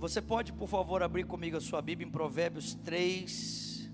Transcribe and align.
Você 0.00 0.22
pode, 0.22 0.50
por 0.54 0.66
favor, 0.66 1.02
abrir 1.02 1.26
comigo 1.26 1.58
a 1.58 1.60
sua 1.60 1.82
Bíblia 1.82 2.08
em 2.08 2.10
Provérbios 2.10 2.72
3. 2.72 3.92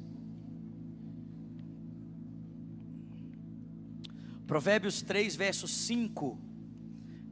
Provérbios 4.46 5.02
3, 5.02 5.34
verso 5.34 5.66
5. 5.66 6.38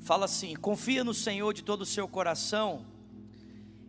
Fala 0.00 0.24
assim: 0.24 0.56
Confia 0.56 1.04
no 1.04 1.14
Senhor 1.14 1.54
de 1.54 1.62
todo 1.62 1.82
o 1.82 1.86
seu 1.86 2.08
coração 2.08 2.84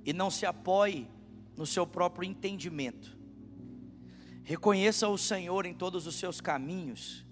e 0.06 0.14
não 0.14 0.30
se 0.30 0.46
apoie 0.46 1.10
no 1.58 1.66
seu 1.66 1.88
próprio 1.88 2.30
entendimento. 2.30 3.18
Reconheça 4.44 5.10
o 5.10 5.18
Senhor 5.18 5.66
em 5.66 5.74
todos 5.74 6.06
os 6.06 6.14
seus 6.14 6.40
caminhos 6.40 7.26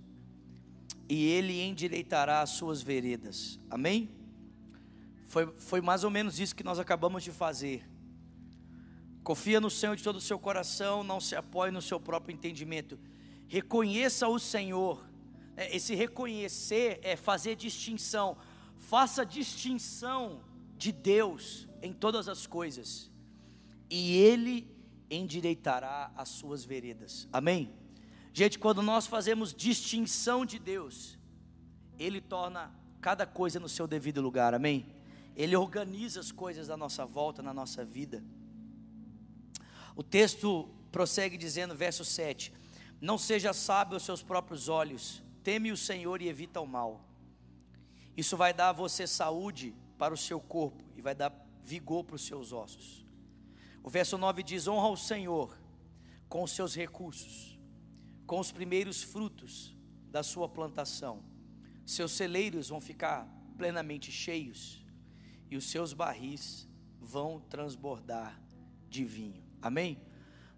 e 1.07 1.23
Ele 1.23 1.61
endireitará 1.61 2.41
as 2.41 2.49
suas 2.49 2.81
veredas. 2.81 3.59
Amém? 3.69 4.22
Foi, 5.33 5.47
foi 5.57 5.81
mais 5.81 6.03
ou 6.03 6.11
menos 6.11 6.39
isso 6.39 6.55
que 6.55 6.63
nós 6.63 6.77
acabamos 6.77 7.23
de 7.23 7.31
fazer. 7.31 7.83
Confia 9.23 9.59
no 9.59 9.67
Senhor 9.67 9.95
de 9.95 10.03
todo 10.03 10.17
o 10.17 10.21
seu 10.21 10.37
coração, 10.37 11.03
não 11.03 11.19
se 11.19 11.35
apoie 11.35 11.71
no 11.71 11.81
seu 11.81 11.99
próprio 11.99 12.35
entendimento. 12.35 12.99
Reconheça 13.47 14.27
o 14.27 14.37
Senhor. 14.37 15.03
É, 15.57 15.75
esse 15.75 15.95
reconhecer 15.95 16.99
é 17.01 17.15
fazer 17.15 17.55
distinção. 17.55 18.37
Faça 18.77 19.25
distinção 19.25 20.43
de 20.77 20.91
Deus 20.91 21.67
em 21.81 21.91
todas 21.91 22.29
as 22.29 22.45
coisas, 22.45 23.09
e 23.89 24.15
Ele 24.15 24.69
endireitará 25.09 26.11
as 26.15 26.29
suas 26.29 26.63
veredas. 26.63 27.27
Amém? 27.33 27.73
Gente, 28.31 28.59
quando 28.59 28.83
nós 28.83 29.07
fazemos 29.07 29.51
distinção 29.51 30.45
de 30.45 30.59
Deus, 30.59 31.17
Ele 31.97 32.21
torna 32.21 32.71
cada 33.01 33.25
coisa 33.25 33.59
no 33.59 33.67
seu 33.67 33.87
devido 33.87 34.21
lugar. 34.21 34.53
Amém? 34.53 34.92
Ele 35.35 35.55
organiza 35.55 36.19
as 36.19 36.31
coisas 36.31 36.67
da 36.67 36.77
nossa 36.77 37.05
volta, 37.05 37.41
na 37.41 37.53
nossa 37.53 37.83
vida. 37.83 38.23
O 39.95 40.03
texto 40.03 40.69
prossegue 40.91 41.37
dizendo, 41.37 41.75
verso 41.75 42.05
7: 42.05 42.53
Não 43.01 43.17
seja 43.17 43.53
sábio 43.53 43.95
aos 43.95 44.03
seus 44.03 44.21
próprios 44.21 44.69
olhos, 44.69 45.23
teme 45.43 45.71
o 45.71 45.77
Senhor 45.77 46.21
e 46.21 46.27
evita 46.27 46.61
o 46.61 46.67
mal. 46.67 47.03
Isso 48.15 48.37
vai 48.37 48.53
dar 48.53 48.69
a 48.69 48.73
você 48.73 49.07
saúde 49.07 49.75
para 49.97 50.13
o 50.13 50.17
seu 50.17 50.39
corpo 50.39 50.83
e 50.95 51.01
vai 51.01 51.15
dar 51.15 51.33
vigor 51.63 52.03
para 52.03 52.15
os 52.15 52.25
seus 52.25 52.51
ossos. 52.51 53.05
O 53.81 53.89
verso 53.89 54.17
9 54.17 54.43
diz: 54.43 54.67
Honra 54.67 54.89
o 54.89 54.97
Senhor 54.97 55.57
com 56.29 56.43
os 56.43 56.51
seus 56.51 56.75
recursos, 56.75 57.59
com 58.27 58.39
os 58.39 58.51
primeiros 58.51 59.01
frutos 59.01 59.75
da 60.11 60.21
sua 60.21 60.47
plantação. 60.47 61.23
Seus 61.85 62.11
celeiros 62.11 62.69
vão 62.69 62.79
ficar 62.79 63.27
plenamente 63.57 64.11
cheios 64.11 64.82
e 65.53 65.55
os 65.55 65.65
seus 65.65 65.93
barris 65.93 66.67
vão 66.99 67.39
transbordar 67.39 68.41
de 68.89 69.05
vinho. 69.05 69.43
Amém? 69.61 70.01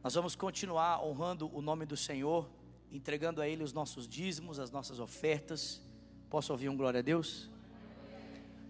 Nós 0.02 0.14
vamos 0.14 0.38
continuar 0.38 1.04
honrando 1.04 1.54
o 1.54 1.62
nome 1.62 1.86
do 1.86 1.98
Senhor, 1.98 2.50
entregando 2.90 3.42
a 3.42 3.48
Ele 3.48 3.62
os 3.62 3.74
nossos 3.74 4.08
dízimos, 4.08 4.58
as 4.58 4.72
nossas 4.72 4.98
ofertas. 4.98 5.82
Posso 6.30 6.54
ouvir 6.54 6.70
um 6.70 6.78
glória 6.78 7.02
a 7.02 7.04
Deus? 7.04 7.52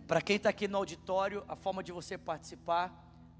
Para 0.08 0.20
quem 0.20 0.38
está 0.38 0.50
aqui 0.50 0.68
no 0.68 0.78
auditório, 0.78 1.44
a 1.48 1.56
forma 1.56 1.84
de 1.84 1.92
você 1.92 2.18
participar 2.18 2.92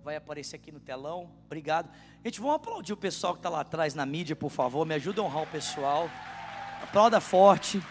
vai 0.04 0.16
aparecer 0.16 0.58
aqui 0.58 0.72
no 0.72 0.80
telão. 0.80 1.32
Obrigado. 1.48 1.90
Gente, 2.24 2.40
vamos 2.40 2.58
aplaudir 2.58 2.94
o 2.94 2.98
pessoal 2.98 3.34
que 3.34 3.40
está 3.40 3.50
lá 3.50 3.62
atrás 3.62 3.96
na 3.96 4.06
mídia, 4.06 4.36
por 4.36 4.52
favor. 4.52 4.86
Me 4.86 4.94
ajuda 4.94 5.22
a 5.22 5.26
honrar 5.26 5.42
o 5.42 5.48
pessoal. 5.48 6.08
Aplauda 6.84 7.20
forte. 7.20 7.82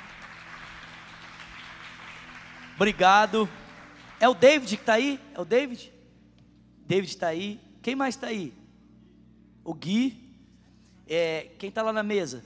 Obrigado. 2.76 3.48
É 4.20 4.28
o 4.28 4.34
David 4.34 4.76
que 4.76 4.82
está 4.82 4.94
aí? 4.94 5.20
É 5.34 5.40
o 5.40 5.44
David? 5.44 5.92
David 6.86 7.10
está 7.10 7.28
aí. 7.28 7.60
Quem 7.82 7.94
mais 7.94 8.14
está 8.14 8.28
aí? 8.28 8.54
O 9.62 9.74
Gui. 9.74 10.22
É, 11.06 11.50
quem 11.58 11.68
está 11.68 11.82
lá 11.82 11.92
na 11.92 12.02
mesa? 12.02 12.44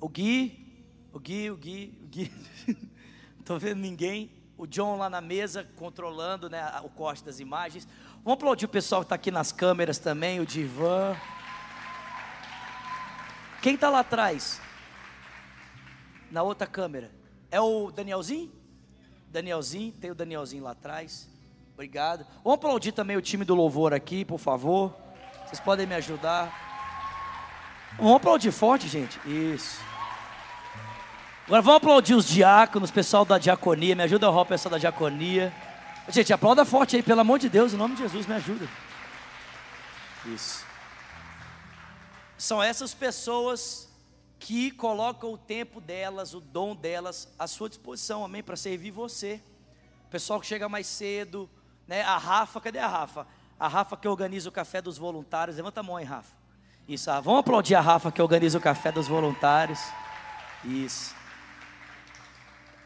O 0.00 0.08
Gui. 0.08 0.66
O 1.12 1.18
Gui, 1.18 1.50
o 1.50 1.56
Gui, 1.56 1.98
o 2.02 2.06
Gui. 2.06 2.32
Não 2.66 3.40
estou 3.40 3.58
vendo 3.58 3.80
ninguém. 3.80 4.30
O 4.56 4.66
John 4.66 4.96
lá 4.96 5.08
na 5.08 5.20
mesa 5.20 5.68
controlando 5.76 6.50
né, 6.50 6.64
o 6.82 6.88
corte 6.88 7.24
das 7.24 7.40
imagens. 7.40 7.86
Vamos 8.24 8.34
aplaudir 8.34 8.66
o 8.66 8.68
pessoal 8.68 9.02
que 9.02 9.06
está 9.06 9.14
aqui 9.14 9.30
nas 9.30 9.52
câmeras 9.52 9.98
também, 9.98 10.40
o 10.40 10.46
Divan. 10.46 11.16
Quem 13.62 13.74
está 13.74 13.88
lá 13.88 14.00
atrás? 14.00 14.60
Na 16.30 16.42
outra 16.42 16.66
câmera. 16.66 17.10
É 17.50 17.60
o 17.60 17.90
Danielzinho? 17.90 18.57
Danielzinho, 19.30 19.92
tem 19.92 20.10
o 20.10 20.14
Danielzinho 20.14 20.64
lá 20.64 20.72
atrás. 20.72 21.28
Obrigado. 21.74 22.26
Vamos 22.42 22.54
aplaudir 22.54 22.92
também 22.92 23.16
o 23.16 23.22
time 23.22 23.44
do 23.44 23.54
louvor 23.54 23.94
aqui, 23.94 24.24
por 24.24 24.38
favor. 24.38 24.94
Vocês 25.46 25.60
podem 25.60 25.86
me 25.86 25.94
ajudar. 25.94 26.52
Vamos 27.96 28.16
aplaudir 28.16 28.52
forte, 28.52 28.88
gente. 28.88 29.18
Isso. 29.26 29.80
Agora 31.46 31.62
vamos 31.62 31.78
aplaudir 31.78 32.14
os 32.14 32.26
diáconos, 32.26 32.90
pessoal 32.90 33.24
da 33.24 33.38
diaconia. 33.38 33.94
Me 33.94 34.02
ajuda 34.02 34.26
a 34.26 34.30
o 34.30 34.44
pessoal 34.44 34.72
da 34.72 34.78
diaconia. 34.78 35.52
Gente, 36.08 36.32
aplauda 36.32 36.64
forte 36.64 36.96
aí, 36.96 37.02
pelo 37.02 37.20
amor 37.20 37.38
de 37.38 37.48
Deus, 37.48 37.72
em 37.72 37.76
nome 37.76 37.94
de 37.94 38.02
Jesus, 38.02 38.26
me 38.26 38.34
ajuda. 38.34 38.68
Isso. 40.26 40.64
São 42.36 42.62
essas 42.62 42.94
pessoas 42.94 43.87
que 44.38 44.70
colocam 44.70 45.32
o 45.32 45.38
tempo 45.38 45.80
delas, 45.80 46.34
o 46.34 46.40
dom 46.40 46.74
delas 46.74 47.28
à 47.38 47.46
sua 47.46 47.68
disposição, 47.68 48.24
amém, 48.24 48.42
para 48.42 48.56
servir 48.56 48.90
você. 48.90 49.40
Pessoal 50.10 50.40
que 50.40 50.46
chega 50.46 50.68
mais 50.68 50.86
cedo, 50.86 51.50
né? 51.86 52.02
A 52.02 52.16
Rafa, 52.16 52.60
cadê 52.60 52.78
a 52.78 52.86
Rafa? 52.86 53.26
A 53.58 53.66
Rafa 53.66 53.96
que 53.96 54.06
organiza 54.06 54.48
o 54.48 54.52
café 54.52 54.80
dos 54.80 54.96
voluntários. 54.96 55.56
Levanta 55.56 55.80
a 55.80 55.82
mão 55.82 55.96
aí, 55.96 56.04
Rafa. 56.04 56.36
Isso, 56.88 57.10
ah, 57.10 57.20
vamos 57.20 57.40
aplaudir 57.40 57.74
a 57.74 57.80
Rafa 57.80 58.10
que 58.10 58.22
organiza 58.22 58.56
o 58.56 58.60
café 58.60 58.90
dos 58.90 59.08
voluntários. 59.08 59.80
Isso. 60.64 61.14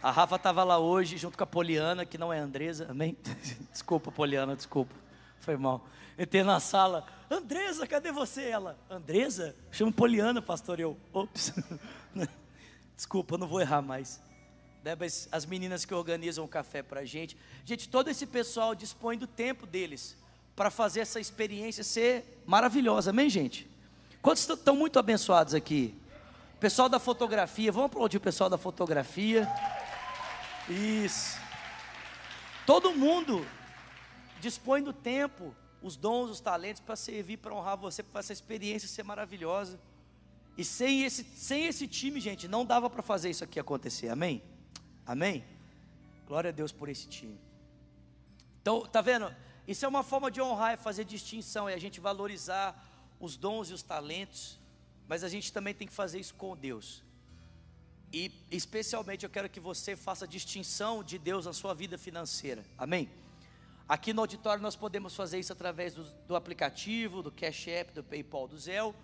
A 0.03 0.11
Rafa 0.11 0.35
estava 0.35 0.65
lá 0.65 0.79
hoje 0.79 1.17
junto 1.17 1.39
com 1.39 1.45
a 1.45 1.47
Poliana, 1.47 2.05
que 2.05 2.19
não 2.19 2.33
é 2.33 2.39
Andresa, 2.39 2.89
amém? 2.91 3.17
desculpa, 3.71 4.11
Poliana, 4.11 4.57
desculpa. 4.57 4.93
Foi 5.39 5.57
mal. 5.57 5.87
Entrei 6.19 6.43
na 6.43 6.59
sala, 6.59 7.07
Andresa, 7.33 7.87
cadê 7.87 8.13
você? 8.13 8.43
Ela, 8.43 8.79
Andresa? 8.91 9.57
Chamo 9.71 9.91
Poliana, 9.91 10.43
pastor. 10.43 10.79
Eu, 10.79 10.99
ops. 11.15 11.55
Desculpa, 12.95 13.39
não 13.39 13.47
vou 13.47 13.59
errar 13.59 13.81
mais. 13.81 14.21
Mas 14.99 15.31
as 15.33 15.47
meninas 15.47 15.87
que 15.87 15.95
organizam 15.95 16.45
o 16.45 16.49
café 16.49 16.83
para 16.83 17.01
a 17.01 17.05
gente. 17.07 17.35
Gente, 17.65 17.89
todo 17.89 18.09
esse 18.09 18.27
pessoal 18.27 18.75
dispõe 18.75 19.17
do 19.17 19.27
tempo 19.27 19.67
deles 19.67 20.15
para 20.55 20.71
fazer 20.71 21.01
essa 21.01 21.19
experiência 21.19 21.83
ser 21.83 22.43
maravilhosa, 22.45 23.09
amém, 23.09 23.31
gente? 23.31 23.67
Quantos 24.21 24.47
estão 24.47 24.77
muito 24.77 24.99
abençoados 24.99 25.55
aqui? 25.55 25.95
Pessoal 26.61 26.91
da 26.91 26.99
fotografia, 26.99 27.73
vamos 27.73 27.87
aplaudir 27.87 28.19
o 28.19 28.21
pessoal 28.21 28.51
da 28.51 28.59
fotografia. 28.59 29.49
Isso. 30.69 31.41
Todo 32.67 32.93
mundo 32.93 33.47
dispõe 34.39 34.83
do 34.83 34.93
tempo 34.93 35.57
os 35.83 35.97
dons, 35.97 36.31
os 36.31 36.41
talentos 36.41 36.81
para 36.81 36.97
servir, 36.97 37.39
para 37.39 37.55
honrar 37.55 37.77
você, 37.77 38.03
para 38.03 38.21
essa 38.21 38.33
experiência 38.33 38.89
ser 38.89 39.03
maravilhosa. 39.03 39.79
E 40.57 40.65
sem 40.65 41.03
esse, 41.03 41.25
sem 41.25 41.67
esse 41.67 41.89
time, 41.89 42.21
gente, 42.21 42.47
não 42.47 42.65
dava 42.65 42.89
para 42.89 43.03
fazer 43.03 43.31
isso 43.31 43.43
aqui 43.43 43.59
acontecer. 43.59 44.09
Amém? 44.09 44.43
Amém? 45.07 45.45
Glória 46.27 46.51
a 46.51 46.53
Deus 46.53 46.73
por 46.73 46.89
esse 46.89 47.09
time. 47.09 47.39
Então, 48.61 48.87
tá 48.87 49.01
vendo? 49.01 49.35
Isso 49.67 49.85
é 49.85 49.89
uma 49.89 50.03
forma 50.03 50.31
de 50.31 50.41
honrar, 50.41 50.73
é 50.73 50.77
fazer 50.77 51.05
distinção, 51.05 51.69
é 51.69 51.75
a 51.75 51.79
gente 51.79 52.01
valorizar 52.01 52.89
os 53.19 53.37
dons 53.37 53.71
e 53.71 53.73
os 53.73 53.83
talentos, 53.83 54.59
mas 55.09 55.25
a 55.25 55.29
gente 55.29 55.53
também 55.53 55.75
tem 55.75 55.87
que 55.87 55.93
fazer 55.93 56.19
isso 56.19 56.35
com 56.35 56.57
Deus. 56.57 57.03
E 58.13 58.31
especialmente 58.51 59.25
eu 59.25 59.31
quero 59.31 59.49
que 59.49 59.61
você 59.61 59.97
faça 59.97 60.27
distinção 60.27 61.03
de 61.03 61.19
Deus 61.19 61.47
na 61.47 61.53
sua 61.53 61.75
vida 61.75 61.97
financeira. 61.97 62.63
Amém? 62.77 63.09
Aqui 63.93 64.15
no 64.15 64.23
auditório 64.23 64.63
nós 64.63 64.75
podemos 64.75 65.15
fazer 65.15 65.39
isso 65.39 65.53
através 65.53 65.93
do, 65.93 66.05
do 66.27 66.35
aplicativo, 66.35 67.23
do 67.23 67.31
Cash 67.31 67.69
App, 67.69 67.93
do 67.93 68.03
PayPal, 68.03 68.49
do 68.49 68.57
Zelle. 68.57 68.95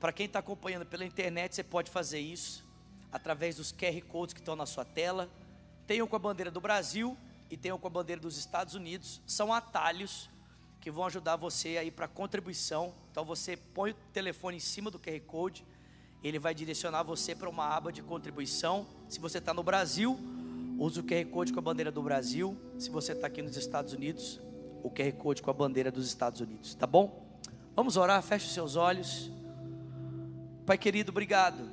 Para 0.00 0.12
quem 0.12 0.26
está 0.26 0.40
acompanhando 0.40 0.84
pela 0.84 1.04
internet, 1.04 1.54
você 1.54 1.62
pode 1.62 1.92
fazer 1.92 2.18
isso 2.18 2.66
através 3.12 3.54
dos 3.54 3.70
QR 3.70 4.02
Codes 4.08 4.34
que 4.34 4.40
estão 4.40 4.56
na 4.56 4.66
sua 4.66 4.84
tela. 4.84 5.30
Tem 5.86 6.02
um 6.02 6.08
com 6.08 6.16
a 6.16 6.18
bandeira 6.18 6.50
do 6.50 6.60
Brasil 6.60 7.16
e 7.48 7.56
tem 7.56 7.70
um 7.72 7.78
com 7.78 7.86
a 7.86 7.90
bandeira 7.90 8.20
dos 8.20 8.36
Estados 8.36 8.74
Unidos. 8.74 9.22
São 9.28 9.52
atalhos 9.52 10.28
que 10.80 10.90
vão 10.90 11.04
ajudar 11.06 11.36
você 11.36 11.78
aí 11.78 11.92
para 11.92 12.08
contribuição. 12.08 12.92
Então 13.12 13.24
você 13.24 13.56
põe 13.56 13.92
o 13.92 13.94
telefone 14.12 14.56
em 14.56 14.60
cima 14.60 14.90
do 14.90 14.98
QR 14.98 15.20
Code, 15.20 15.64
ele 16.20 16.40
vai 16.40 16.52
direcionar 16.52 17.04
você 17.04 17.32
para 17.32 17.48
uma 17.48 17.68
aba 17.68 17.92
de 17.92 18.02
contribuição. 18.02 18.88
Se 19.08 19.20
você 19.20 19.38
está 19.38 19.54
no 19.54 19.62
Brasil, 19.62 20.18
Use 20.84 20.98
o 20.98 21.04
QR 21.04 21.24
Code 21.26 21.52
com 21.52 21.60
a 21.60 21.62
bandeira 21.62 21.92
do 21.92 22.02
Brasil. 22.02 22.56
Se 22.76 22.90
você 22.90 23.12
está 23.12 23.28
aqui 23.28 23.40
nos 23.40 23.56
Estados 23.56 23.92
Unidos, 23.92 24.40
o 24.82 24.90
QR 24.90 25.12
Code 25.12 25.40
com 25.40 25.48
a 25.48 25.54
bandeira 25.54 25.92
dos 25.92 26.08
Estados 26.08 26.40
Unidos. 26.40 26.74
Tá 26.74 26.88
bom? 26.88 27.38
Vamos 27.76 27.96
orar, 27.96 28.20
feche 28.20 28.46
os 28.46 28.52
seus 28.52 28.74
olhos. 28.74 29.30
Pai 30.66 30.76
querido, 30.76 31.12
obrigado 31.12 31.70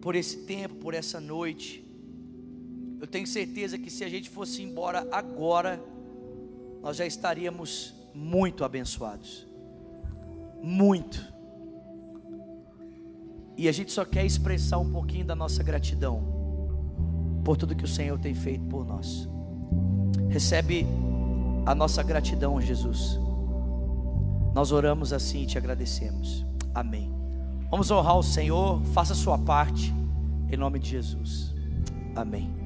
por 0.00 0.16
esse 0.16 0.38
tempo, 0.38 0.74
por 0.74 0.92
essa 0.92 1.20
noite. 1.20 1.88
Eu 3.00 3.06
tenho 3.06 3.28
certeza 3.28 3.78
que 3.78 3.90
se 3.90 4.02
a 4.02 4.08
gente 4.08 4.28
fosse 4.28 4.60
embora 4.60 5.06
agora, 5.12 5.80
nós 6.82 6.96
já 6.96 7.06
estaríamos 7.06 7.94
muito 8.12 8.64
abençoados. 8.64 9.46
Muito. 10.60 11.24
E 13.56 13.68
a 13.68 13.72
gente 13.72 13.92
só 13.92 14.04
quer 14.04 14.26
expressar 14.26 14.78
um 14.78 14.90
pouquinho 14.90 15.24
da 15.24 15.36
nossa 15.36 15.62
gratidão 15.62 16.35
por 17.46 17.56
tudo 17.56 17.76
que 17.76 17.84
o 17.84 17.88
Senhor 17.88 18.18
tem 18.18 18.34
feito 18.34 18.64
por 18.64 18.84
nós. 18.84 19.28
Recebe 20.28 20.84
a 21.64 21.76
nossa 21.76 22.02
gratidão, 22.02 22.60
Jesus. 22.60 23.20
Nós 24.52 24.72
oramos 24.72 25.12
assim 25.12 25.44
e 25.44 25.46
te 25.46 25.56
agradecemos. 25.56 26.44
Amém. 26.74 27.14
Vamos 27.70 27.88
honrar 27.88 28.18
o 28.18 28.22
Senhor, 28.22 28.82
faça 28.86 29.12
a 29.12 29.16
sua 29.16 29.38
parte, 29.38 29.94
em 30.50 30.56
nome 30.56 30.80
de 30.80 30.90
Jesus. 30.90 31.54
Amém. 32.16 32.65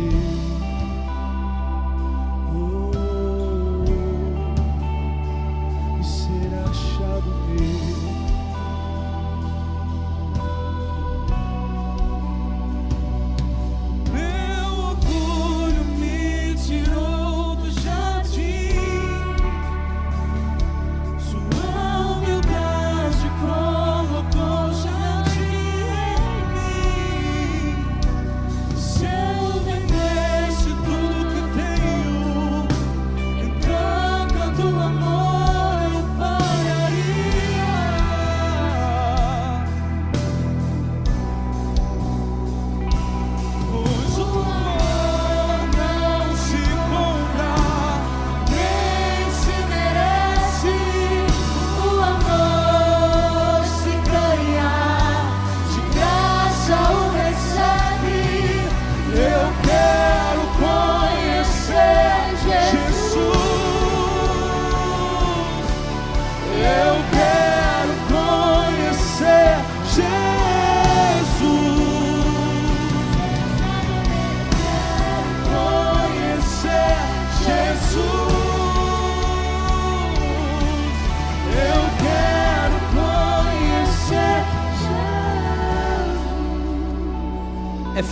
you. 0.00 0.39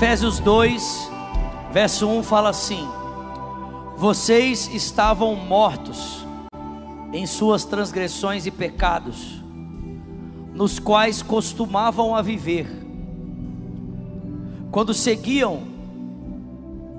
Efésios 0.09 0.39
2, 0.41 1.11
verso 1.71 2.09
1 2.09 2.23
fala 2.23 2.49
assim: 2.49 2.89
Vocês 3.95 4.67
estavam 4.73 5.37
mortos 5.37 6.27
em 7.13 7.27
suas 7.27 7.67
transgressões 7.67 8.47
e 8.47 8.51
pecados, 8.51 9.45
nos 10.55 10.79
quais 10.79 11.21
costumavam 11.21 12.17
a 12.17 12.23
viver, 12.23 12.67
quando 14.71 14.95
seguiam 14.95 15.65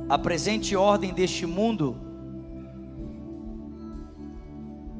a 0.07 0.15
presente 0.15 0.75
ordem 0.75 1.11
deste 1.11 1.47
mundo 1.47 1.97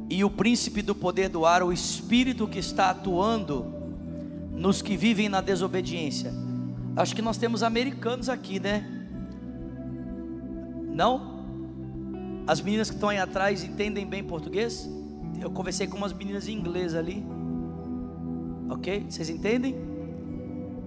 e 0.10 0.24
o 0.24 0.32
príncipe 0.32 0.82
do 0.82 0.96
poder 0.96 1.30
do 1.30 1.46
ar, 1.46 1.62
o 1.62 1.72
espírito 1.72 2.48
que 2.48 2.58
está 2.58 2.90
atuando 2.90 3.72
nos 4.52 4.82
que 4.82 4.98
vivem 4.98 5.30
na 5.30 5.42
desobediência 5.42 6.49
Acho 6.96 7.16
que 7.16 7.22
nós 7.22 7.38
temos 7.38 7.64
americanos 7.64 8.30
aqui, 8.30 8.60
né? 8.60 8.86
Não? 10.94 11.40
As 12.46 12.62
meninas 12.62 12.90
que 12.90 12.96
estão 12.96 13.10
aí 13.10 13.18
atrás 13.18 13.64
entendem 13.64 14.06
bem 14.06 14.24
português? 14.24 14.90
Eu 15.40 15.50
conversei 15.52 15.88
com 15.88 15.98
umas 15.98 16.12
meninas 16.12 16.48
em 16.48 16.54
inglês 16.54 16.96
ali. 16.96 17.24
Ok? 18.70 19.06
Vocês 19.10 19.30
entendem? 19.30 19.76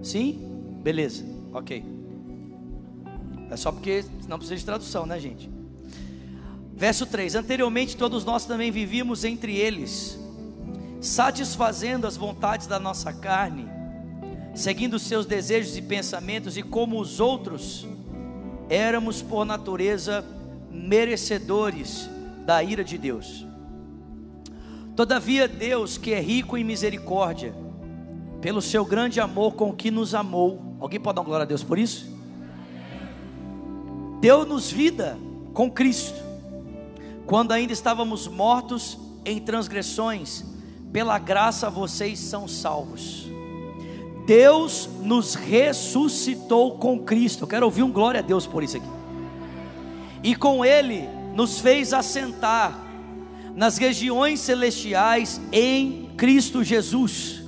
Sim? 0.01 0.79
Beleza. 0.83 1.25
Ok. 1.51 1.83
É 3.49 3.55
só 3.55 3.71
porque 3.71 4.03
não 4.27 4.37
precisa 4.37 4.59
de 4.59 4.65
tradução, 4.65 5.05
né, 5.05 5.19
gente? 5.19 5.49
Verso 6.75 7.05
3: 7.05 7.35
Anteriormente 7.35 7.95
todos 7.95 8.25
nós 8.25 8.45
também 8.45 8.71
vivíamos 8.71 9.23
entre 9.23 9.55
eles, 9.55 10.19
satisfazendo 10.99 12.05
as 12.05 12.17
vontades 12.17 12.67
da 12.67 12.79
nossa 12.79 13.13
carne 13.13 13.72
seguindo 14.53 14.99
seus 14.99 15.25
desejos 15.25 15.77
e 15.77 15.81
pensamentos, 15.81 16.57
e 16.57 16.63
como 16.63 16.99
os 16.99 17.19
outros, 17.19 17.87
éramos 18.69 19.21
por 19.21 19.45
natureza 19.45 20.23
merecedores 20.69 22.09
da 22.45 22.63
ira 22.63 22.83
de 22.83 22.97
Deus. 22.97 23.45
Todavia, 24.95 25.47
Deus, 25.47 25.97
que 25.97 26.13
é 26.13 26.19
rico 26.19 26.55
em 26.55 26.63
misericórdia, 26.63 27.53
pelo 28.41 28.61
seu 28.61 28.85
grande 28.85 29.19
amor 29.19 29.53
com 29.53 29.73
que 29.73 29.89
nos 29.89 30.13
amou, 30.13 30.77
alguém 30.79 30.99
pode 30.99 31.15
dar 31.15 31.23
glória 31.23 31.43
a 31.43 31.47
Deus 31.47 31.63
por 31.63 31.79
isso? 31.79 32.13
Deu-nos 34.19 34.71
vida 34.71 35.17
com 35.53 35.69
Cristo, 35.69 36.21
quando 37.25 37.53
ainda 37.53 37.73
estávamos 37.73 38.27
mortos 38.27 38.97
em 39.25 39.39
transgressões, 39.39 40.43
pela 40.91 41.17
graça 41.17 41.69
vocês 41.69 42.19
são 42.19 42.47
salvos. 42.47 43.27
Deus 44.25 44.89
nos 45.01 45.35
ressuscitou 45.35 46.77
com 46.77 46.99
Cristo. 46.99 47.43
Eu 47.43 47.47
quero 47.47 47.65
ouvir 47.65 47.83
um 47.83 47.91
glória 47.91 48.19
a 48.19 48.23
Deus 48.23 48.47
por 48.47 48.63
isso 48.63 48.77
aqui. 48.77 48.87
E 50.23 50.35
com 50.35 50.63
Ele 50.63 51.07
nos 51.35 51.59
fez 51.59 51.93
assentar 51.93 52.79
nas 53.55 53.77
regiões 53.77 54.39
celestiais 54.39 55.39
em 55.51 56.09
Cristo 56.17 56.63
Jesus, 56.63 57.43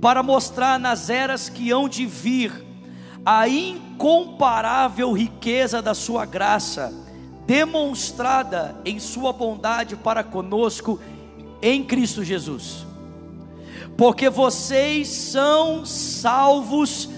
para 0.00 0.22
mostrar 0.22 0.78
nas 0.78 1.08
eras 1.08 1.48
que 1.48 1.70
hão 1.70 1.88
de 1.88 2.04
vir 2.06 2.52
a 3.24 3.48
incomparável 3.48 5.12
riqueza 5.12 5.80
da 5.80 5.94
Sua 5.94 6.26
graça, 6.26 6.92
demonstrada 7.46 8.76
em 8.84 9.00
Sua 9.00 9.32
bondade 9.32 9.96
para 9.96 10.22
conosco 10.22 11.00
em 11.62 11.82
Cristo 11.82 12.22
Jesus 12.22 12.84
porque 13.96 14.28
vocês 14.28 15.08
são 15.08 15.84
salvos 15.84 17.08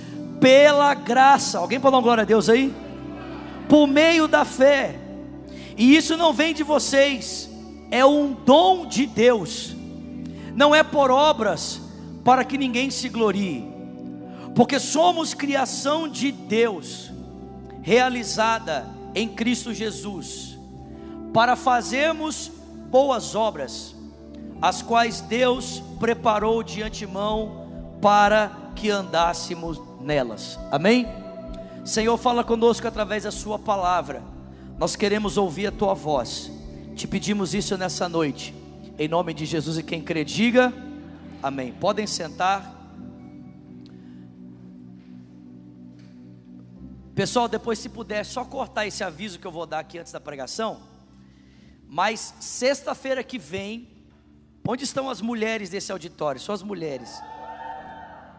pela 0.40 0.94
graça. 0.94 1.58
Alguém 1.58 1.80
pode 1.80 1.96
dar 1.96 2.02
glória 2.02 2.22
a 2.22 2.26
Deus 2.26 2.48
aí? 2.48 2.74
Por 3.68 3.86
meio 3.86 4.28
da 4.28 4.44
fé. 4.44 4.98
E 5.76 5.96
isso 5.96 6.16
não 6.16 6.32
vem 6.32 6.54
de 6.54 6.62
vocês, 6.62 7.50
é 7.90 8.04
um 8.04 8.32
dom 8.32 8.86
de 8.86 9.06
Deus. 9.06 9.74
Não 10.54 10.74
é 10.74 10.82
por 10.82 11.10
obras 11.10 11.80
para 12.24 12.44
que 12.44 12.56
ninguém 12.56 12.90
se 12.90 13.08
glorie. 13.08 13.64
Porque 14.54 14.80
somos 14.80 15.34
criação 15.34 16.08
de 16.08 16.32
Deus, 16.32 17.10
realizada 17.82 18.88
em 19.14 19.28
Cristo 19.28 19.72
Jesus, 19.72 20.58
para 21.32 21.56
fazermos 21.56 22.50
boas 22.90 23.34
obras, 23.34 23.94
as 24.60 24.82
quais 24.82 25.20
Deus 25.20 25.82
preparou 25.98 26.62
de 26.62 26.82
antemão 26.82 27.96
para 28.00 28.50
que 28.74 28.90
andássemos 28.90 29.80
nelas. 30.00 30.58
Amém? 30.70 31.06
Senhor, 31.84 32.16
fala 32.16 32.42
conosco 32.42 32.86
através 32.86 33.24
da 33.24 33.30
Sua 33.30 33.58
palavra. 33.58 34.22
Nós 34.78 34.96
queremos 34.96 35.36
ouvir 35.36 35.68
a 35.68 35.72
Tua 35.72 35.94
voz. 35.94 36.50
Te 36.94 37.06
pedimos 37.06 37.54
isso 37.54 37.76
nessa 37.76 38.08
noite. 38.08 38.54
Em 38.98 39.08
nome 39.08 39.34
de 39.34 39.44
Jesus 39.44 39.78
e 39.78 39.82
quem 39.82 40.02
crê, 40.02 40.24
diga 40.24 40.72
amém. 41.46 41.72
Podem 41.72 42.06
sentar. 42.06 42.74
Pessoal, 47.14 47.48
depois, 47.48 47.78
se 47.78 47.88
puder, 47.88 48.24
só 48.24 48.44
cortar 48.44 48.86
esse 48.86 49.02
aviso 49.02 49.38
que 49.38 49.46
eu 49.46 49.52
vou 49.52 49.64
dar 49.64 49.78
aqui 49.78 49.98
antes 49.98 50.12
da 50.12 50.20
pregação. 50.20 50.82
Mas 51.88 52.34
sexta-feira 52.40 53.22
que 53.22 53.38
vem, 53.38 53.88
onde 54.66 54.84
estão 54.84 55.08
as 55.08 55.20
mulheres 55.20 55.70
desse 55.70 55.92
auditório? 55.92 56.40
Só 56.40 56.52
as 56.52 56.62
mulheres. 56.62 57.20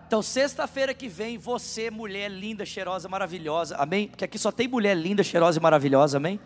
Então, 0.07 0.21
sexta-feira 0.21 0.93
que 0.93 1.09
vem, 1.09 1.37
você, 1.37 1.91
mulher 1.91 2.31
linda, 2.31 2.65
cheirosa, 2.65 3.09
maravilhosa, 3.09 3.75
amém? 3.75 4.07
Porque 4.07 4.23
aqui 4.23 4.37
só 4.39 4.51
tem 4.51 4.67
mulher 4.67 4.95
linda, 4.95 5.21
cheirosa 5.21 5.59
e 5.59 5.61
maravilhosa, 5.61 6.15
amém? 6.15 6.39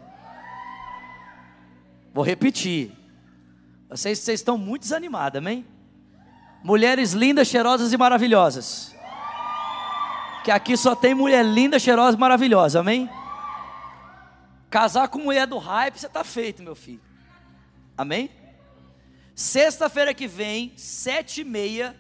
Vou 2.12 2.24
repetir. 2.24 2.92
Vocês, 3.88 4.18
vocês 4.18 4.40
estão 4.40 4.58
muito 4.58 4.82
desanimados, 4.82 5.38
amém? 5.38 5.66
Mulheres 6.64 7.14
lindas, 7.14 7.48
cheirosas 7.48 7.94
e 7.94 7.98
maravilhosas. 7.98 8.96
Que 10.44 10.50
aqui 10.50 10.76
só 10.76 10.96
tem 10.96 11.14
mulher 11.14 11.46
linda, 11.46 11.78
cheirosa 11.78 12.18
e 12.18 12.20
maravilhosa, 12.20 12.80
amém? 12.80 13.08
Casar 14.72 15.08
com 15.08 15.20
mulher 15.20 15.46
do 15.46 15.60
hype, 15.60 16.00
você 16.00 16.08
está 16.08 16.24
feito, 16.24 16.64
meu 16.64 16.74
filho. 16.74 17.02
Amém? 17.96 18.41
Sexta-feira 19.36 20.14
que 20.14 20.28
vem, 20.28 20.74
sete 20.78 21.42
e 21.42 21.44
meia, 21.44 22.00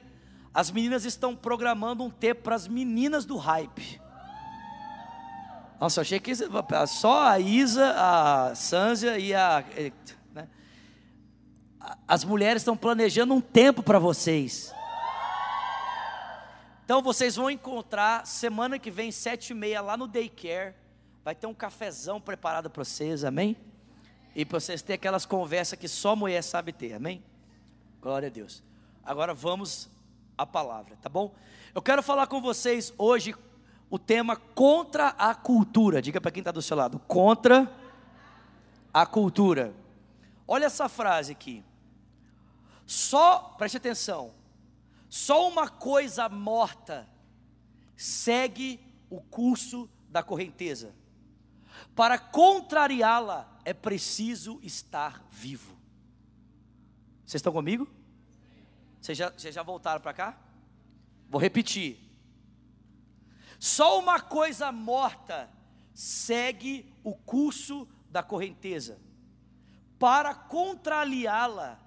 as 0.53 0.69
meninas 0.69 1.05
estão 1.05 1.35
programando 1.35 2.03
um 2.03 2.09
tempo 2.09 2.43
para 2.43 2.55
as 2.55 2.67
meninas 2.67 3.25
do 3.25 3.38
hype. 3.38 4.01
Nossa, 5.79 6.01
achei 6.01 6.19
que 6.19 6.33
só 6.88 7.27
a 7.27 7.39
Isa, 7.39 7.95
a 7.97 8.53
Sânzia 8.53 9.17
e 9.17 9.33
a. 9.33 9.63
Né? 10.33 10.47
As 12.07 12.23
mulheres 12.23 12.61
estão 12.61 12.77
planejando 12.77 13.33
um 13.33 13.41
tempo 13.41 13.81
para 13.81 13.97
vocês. 13.97 14.71
Então 16.85 17.01
vocês 17.01 17.35
vão 17.35 17.50
encontrar 17.50 18.27
semana 18.27 18.77
que 18.77 18.91
vem, 18.91 19.11
sete 19.11 19.51
e 19.51 19.53
meia, 19.55 19.81
lá 19.81 19.95
no 19.95 20.07
daycare. 20.07 20.75
Vai 21.23 21.33
ter 21.33 21.47
um 21.47 21.53
cafezão 21.53 22.19
preparado 22.19 22.69
para 22.69 22.83
vocês, 22.83 23.23
amém? 23.23 23.55
E 24.35 24.45
para 24.45 24.59
vocês 24.59 24.81
terem 24.81 24.95
aquelas 24.95 25.25
conversas 25.25 25.77
que 25.77 25.88
só 25.88 26.15
mulher 26.15 26.41
sabe 26.41 26.71
ter, 26.71 26.93
amém? 26.93 27.23
Glória 28.01 28.27
a 28.27 28.31
Deus. 28.31 28.63
Agora 29.03 29.33
vamos 29.33 29.89
a 30.38 30.45
palavra, 30.45 30.97
tá 31.01 31.09
bom? 31.09 31.33
Eu 31.73 31.81
quero 31.81 32.01
falar 32.01 32.27
com 32.27 32.41
vocês 32.41 32.93
hoje 32.97 33.35
o 33.89 34.00
tema 34.00 34.35
contra 34.35 35.09
a 35.09 35.35
cultura. 35.35 36.01
Diga 36.01 36.21
para 36.21 36.31
quem 36.31 36.41
está 36.41 36.51
do 36.51 36.61
seu 36.61 36.77
lado: 36.77 37.00
contra 37.00 37.69
a 38.93 39.05
cultura. 39.05 39.73
Olha 40.47 40.65
essa 40.65 40.88
frase 40.88 41.33
aqui. 41.33 41.63
Só, 42.85 43.55
preste 43.57 43.77
atenção, 43.77 44.31
só 45.09 45.47
uma 45.47 45.67
coisa 45.69 46.27
morta 46.27 47.07
segue 47.95 48.79
o 49.09 49.21
curso 49.21 49.89
da 50.09 50.23
correnteza. 50.23 50.93
Para 51.95 52.17
contrariá-la 52.17 53.50
é 53.65 53.74
preciso 53.74 54.60
estar 54.63 55.25
vivo. 55.30 55.77
Vocês 57.25 57.39
estão 57.39 57.53
comigo? 57.53 57.88
Vocês 59.01 59.18
já, 59.18 59.30
vocês 59.30 59.56
já 59.56 59.63
voltaram 59.63 60.01
para 60.01 60.13
cá? 60.13 60.38
Vou 61.30 61.39
repetir. 61.39 61.98
Só 63.60 64.00
uma 64.00 64.20
coisa 64.20 64.72
morta 64.72 65.50
segue 65.94 66.91
o 67.03 67.13
curso 67.15 67.88
da 68.10 68.24
correnteza. 68.24 69.00
Para 69.98 70.34
contrariá-la 70.34 71.80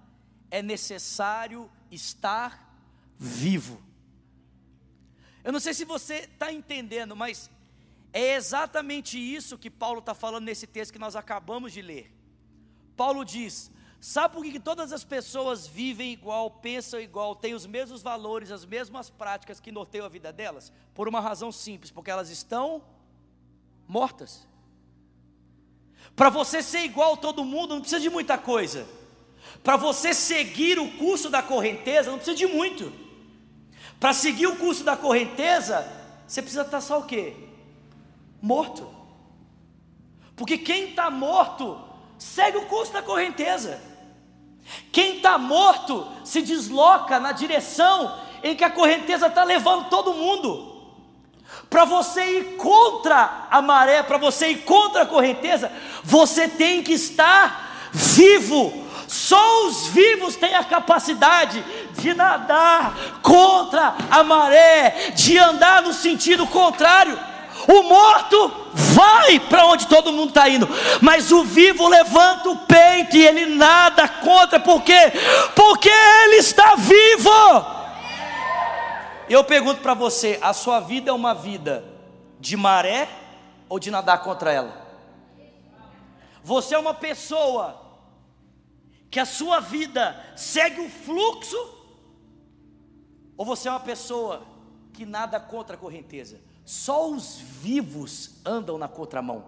é 0.51 0.63
necessário 0.63 1.71
estar 1.91 2.75
vivo. 3.19 3.83
Eu 5.43 5.53
não 5.53 5.61
sei 5.61 5.75
se 5.75 5.85
você 5.85 6.21
está 6.21 6.53
entendendo, 6.53 7.15
mas 7.15 7.51
é 8.15 8.37
exatamente 8.37 9.19
isso 9.19 9.59
que 9.59 9.69
Paulo 9.69 9.99
está 9.99 10.15
falando 10.15 10.45
nesse 10.45 10.69
texto 10.69 10.93
que 10.93 11.01
nós 11.01 11.17
acabamos 11.17 11.73
de 11.73 11.83
ler. 11.83 12.15
Paulo 12.97 13.25
diz: 13.25 13.73
Sabe 14.01 14.35
por 14.35 14.45
que 14.45 14.61
todas 14.61 14.93
as 14.93 15.03
pessoas 15.03 15.67
vivem 15.67 16.13
igual, 16.13 16.49
pensam 16.49 17.01
igual, 17.01 17.35
têm 17.35 17.55
os 17.55 17.67
mesmos 17.67 18.03
valores, 18.03 18.53
as 18.53 18.65
mesmas 18.65 19.11
práticas 19.11 19.59
que 19.59 19.73
norteiam 19.73 20.07
a 20.07 20.09
vida 20.09 20.33
delas? 20.33 20.73
Por 20.95 21.09
uma 21.09 21.21
razão 21.21 21.51
simples, 21.51 21.91
porque 21.91 22.09
elas 22.09 22.31
estão 22.31 22.85
mortas. 23.89 24.47
Para 26.15 26.31
você 26.31 26.63
ser 26.63 26.85
igual 26.85 27.15
a 27.15 27.17
todo 27.17 27.45
mundo, 27.45 27.75
não 27.75 27.81
precisa 27.81 28.01
de 28.01 28.11
muita 28.11 28.39
coisa. 28.39 28.87
Para 29.65 29.77
você 29.77 30.15
seguir 30.15 30.79
o 30.79 30.99
curso 30.99 31.29
da 31.29 31.43
correnteza, 31.43 32.13
não 32.13 32.19
precisa 32.19 32.37
de 32.37 32.47
muito. 32.47 32.93
Para 33.99 34.13
seguir 34.13 34.47
o 34.47 34.57
curso 34.57 34.85
da 34.85 34.97
correnteza, 34.97 35.85
você 36.29 36.41
precisa 36.41 36.63
estar 36.63 36.81
só 36.81 37.01
o 37.01 37.07
quê? 37.07 37.54
Morto. 38.45 38.87
Porque 40.37 40.59
quem 40.59 40.91
está 40.91 41.09
morto, 41.09 41.81
segue 42.19 42.59
o 42.59 42.67
curso 42.67 42.93
da 42.93 43.01
correnteza. 43.01 43.81
Quem 44.93 45.17
está 45.17 45.39
morto 45.39 46.07
se 46.23 46.43
desloca 46.43 47.19
na 47.19 47.33
direção 47.33 48.19
em 48.43 48.55
que 48.55 48.63
a 48.63 48.69
correnteza 48.69 49.29
está 49.29 49.45
levando 49.45 49.89
todo 49.89 50.13
mundo. 50.13 50.93
Para 51.71 51.87
você 51.87 52.39
ir 52.39 52.57
contra 52.57 53.47
a 53.51 53.63
maré, 53.63 54.03
para 54.03 54.19
você 54.19 54.49
ir 54.49 54.59
contra 54.65 55.05
a 55.05 55.07
correnteza, 55.07 55.73
você 56.03 56.47
tem 56.47 56.83
que 56.83 56.93
estar 56.93 57.89
vivo. 57.95 58.85
Só 59.09 59.69
os 59.69 59.87
vivos 59.87 60.37
têm 60.37 60.55
a 60.55 60.65
capacidade 60.65 61.65
de 61.99 62.13
nadar 62.13 63.21
contra 63.23 63.95
a 64.11 64.23
maré, 64.23 65.13
de 65.15 65.39
andar 65.39 65.81
no 65.81 65.95
sentido 65.95 66.47
contrário. 66.47 67.19
O 67.67 67.83
morto 67.83 68.53
vai 68.73 69.41
para 69.41 69.67
onde 69.67 69.87
todo 69.87 70.13
mundo 70.13 70.29
está 70.29 70.49
indo, 70.49 70.69
mas 71.01 71.33
o 71.33 71.45
vivo 71.45 71.89
levanta 71.89 72.51
o 72.51 72.59
peito 72.59 73.17
e 73.17 73.27
ele 73.27 73.47
nada 73.47 74.07
contra, 74.09 74.61
por 74.61 74.83
quê? 74.83 75.13
Porque 75.55 75.89
ele 75.89 76.37
está 76.37 76.75
vivo. 76.75 77.31
Eu 79.29 79.43
pergunto 79.45 79.81
para 79.81 79.95
você: 79.95 80.39
a 80.43 80.53
sua 80.53 80.81
vida 80.81 81.11
é 81.11 81.15
uma 81.15 81.35
vida 81.35 81.85
de 82.39 82.57
maré 82.57 83.09
ou 83.69 83.79
de 83.79 83.91
nadar 83.91 84.23
contra 84.23 84.53
ela? 84.53 84.85
Você 86.43 86.75
é 86.75 86.79
uma 86.79 86.93
pessoa 86.93 87.83
que 89.11 89.19
a 89.19 89.25
sua 89.25 89.61
vida 89.61 90.21
segue 90.37 90.81
o 90.81 90.91
fluxo, 90.91 91.57
ou 93.37 93.47
você 93.47 93.69
é 93.69 93.71
uma 93.71 93.81
pessoa 93.81 94.43
que 94.93 95.07
nada 95.07 95.41
contra 95.41 95.77
a 95.77 95.79
correnteza? 95.79 96.41
Só 96.65 97.11
os 97.11 97.37
vivos 97.37 98.31
andam 98.45 98.79
na 98.79 98.89
contramão. 98.89 99.45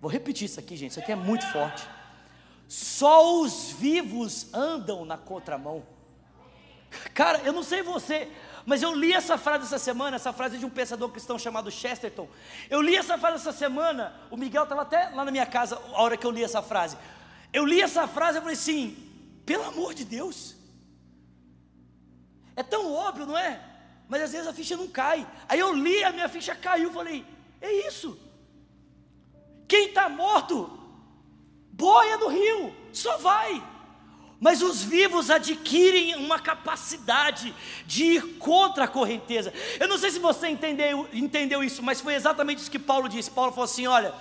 Vou 0.00 0.10
repetir 0.10 0.46
isso 0.46 0.58
aqui, 0.60 0.76
gente. 0.76 0.92
Isso 0.92 1.00
aqui 1.00 1.12
é 1.12 1.16
muito 1.16 1.46
forte. 1.52 1.86
Só 2.66 3.40
os 3.40 3.70
vivos 3.72 4.52
andam 4.54 5.04
na 5.04 5.18
contramão. 5.18 5.82
Cara, 7.12 7.40
eu 7.40 7.52
não 7.52 7.62
sei 7.62 7.82
você, 7.82 8.30
mas 8.64 8.82
eu 8.82 8.94
li 8.94 9.12
essa 9.12 9.36
frase 9.36 9.64
essa 9.64 9.78
semana, 9.78 10.16
essa 10.16 10.32
frase 10.32 10.58
de 10.58 10.64
um 10.64 10.70
pensador 10.70 11.10
cristão 11.10 11.38
chamado 11.38 11.70
Chesterton. 11.70 12.28
Eu 12.70 12.80
li 12.80 12.96
essa 12.96 13.18
frase 13.18 13.36
essa 13.36 13.52
semana, 13.52 14.14
o 14.30 14.36
Miguel 14.36 14.62
estava 14.62 14.82
até 14.82 15.08
lá 15.08 15.24
na 15.24 15.30
minha 15.30 15.46
casa 15.46 15.76
a 15.76 16.02
hora 16.02 16.16
que 16.16 16.26
eu 16.26 16.30
li 16.30 16.42
essa 16.42 16.62
frase. 16.62 16.96
Eu 17.52 17.64
li 17.64 17.80
essa 17.80 18.06
frase 18.06 18.38
e 18.38 18.40
falei 18.40 18.56
assim: 18.56 18.96
pelo 19.44 19.64
amor 19.64 19.94
de 19.94 20.04
Deus, 20.04 20.54
é 22.56 22.62
tão 22.62 22.92
óbvio, 22.92 23.26
não 23.26 23.36
é? 23.36 23.67
Mas 24.08 24.22
às 24.22 24.32
vezes 24.32 24.46
a 24.46 24.52
ficha 24.52 24.76
não 24.76 24.88
cai. 24.88 25.26
Aí 25.48 25.60
eu 25.60 25.72
li, 25.72 26.02
a 26.02 26.10
minha 26.10 26.28
ficha 26.28 26.54
caiu, 26.54 26.92
falei: 26.92 27.24
é 27.60 27.86
isso. 27.86 28.18
Quem 29.66 29.88
está 29.88 30.08
morto, 30.08 30.70
boia 31.70 32.16
no 32.16 32.28
rio, 32.28 32.74
só 32.92 33.18
vai. 33.18 33.62
Mas 34.40 34.62
os 34.62 34.82
vivos 34.82 35.30
adquirem 35.30 36.14
uma 36.14 36.38
capacidade 36.38 37.54
de 37.84 38.04
ir 38.04 38.38
contra 38.38 38.84
a 38.84 38.88
correnteza. 38.88 39.52
Eu 39.80 39.88
não 39.88 39.98
sei 39.98 40.10
se 40.10 40.20
você 40.20 40.48
entendeu, 40.48 41.08
entendeu 41.12 41.62
isso, 41.62 41.82
mas 41.82 42.00
foi 42.00 42.14
exatamente 42.14 42.60
isso 42.60 42.70
que 42.70 42.78
Paulo 42.78 43.08
disse. 43.08 43.30
Paulo 43.30 43.50
falou 43.50 43.64
assim: 43.64 43.86
olha, 43.86 44.14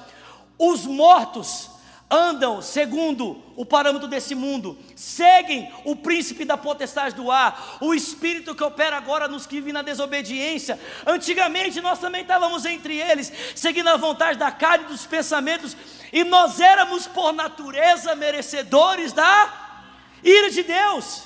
os 0.58 0.86
mortos 0.86 1.70
andam 2.10 2.62
segundo 2.62 3.44
o 3.56 3.66
parâmetro 3.66 4.08
desse 4.08 4.34
mundo, 4.34 4.78
seguem 4.96 5.72
o 5.84 5.96
príncipe 5.96 6.46
da 6.46 6.56
potestade 6.56 7.16
do 7.16 7.30
ar, 7.30 7.78
o 7.82 7.94
espírito 7.94 8.56
que 8.56 8.64
opera 8.64 8.96
agora 8.96 9.28
nos 9.28 9.46
que 9.46 9.56
vivem 9.56 9.74
na 9.74 9.82
desobediência. 9.82 10.80
Antigamente 11.06 11.82
nós 11.82 12.00
também 12.00 12.22
estávamos 12.22 12.66
entre 12.66 12.98
eles, 12.98 13.32
seguindo 13.56 13.90
a 13.90 13.98
vontade 13.98 14.38
da 14.38 14.52
carne 14.52 14.86
e 14.86 14.88
dos 14.88 15.06
pensamentos, 15.06 15.76
e 16.14 16.24
nós 16.24 16.60
éramos 16.60 17.08
por 17.08 17.34
natureza 17.34 18.16
merecedores 18.16 19.12
da 19.12 19.84
ira 20.24 20.50
de 20.50 20.64
Deus. 20.64 21.24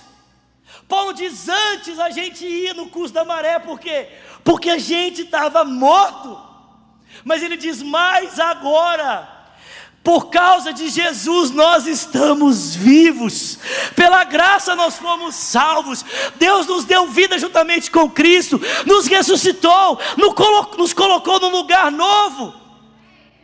Paulo 0.88 1.13
diz: 1.13 1.47
antes 1.47 2.00
a 2.00 2.09
gente 2.09 2.45
ia 2.45 2.73
no 2.73 2.89
curso 2.89 3.13
da 3.13 3.23
maré, 3.23 3.59
por 3.59 3.79
quê? 3.79 4.09
Porque 4.43 4.69
a 4.69 4.79
gente 4.79 5.23
estava 5.23 5.63
morto. 5.63 6.50
Mas 7.23 7.43
ele 7.43 7.57
diz: 7.57 7.83
mais 7.83 8.39
agora 8.39 9.40
por 10.03 10.31
causa 10.31 10.74
de 10.74 10.89
Jesus 10.89 11.51
nós 11.51 11.86
estamos 11.86 12.74
vivos, 12.74 13.60
pela 13.96 14.24
graça 14.24 14.75
nós 14.75 14.98
fomos 14.98 15.36
salvos. 15.36 16.03
Deus 16.38 16.65
nos 16.65 16.86
deu 16.86 17.08
vida 17.08 17.38
juntamente 17.38 17.91
com 17.91 18.10
Cristo, 18.10 18.60
nos 18.88 19.05
ressuscitou, 19.05 20.00
nos 20.77 20.93
colocou 20.93 21.39
num 21.39 21.51
lugar 21.51 21.91
novo. 21.91 22.53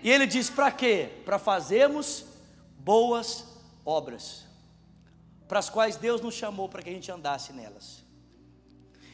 E 0.02 0.10
Ele 0.10 0.26
diz: 0.26 0.50
para 0.50 0.72
quê? 0.72 1.10
Para 1.26 1.38
fazermos 1.38 2.26
boas 2.80 3.46
obras, 3.86 4.46
para 5.48 5.60
as 5.60 5.70
quais 5.70 5.96
Deus 5.96 6.22
nos 6.22 6.34
chamou 6.34 6.68
para 6.68 6.82
que 6.82 6.90
a 6.90 6.94
gente 6.94 7.12
andasse 7.12 7.54
nelas. 7.54 8.04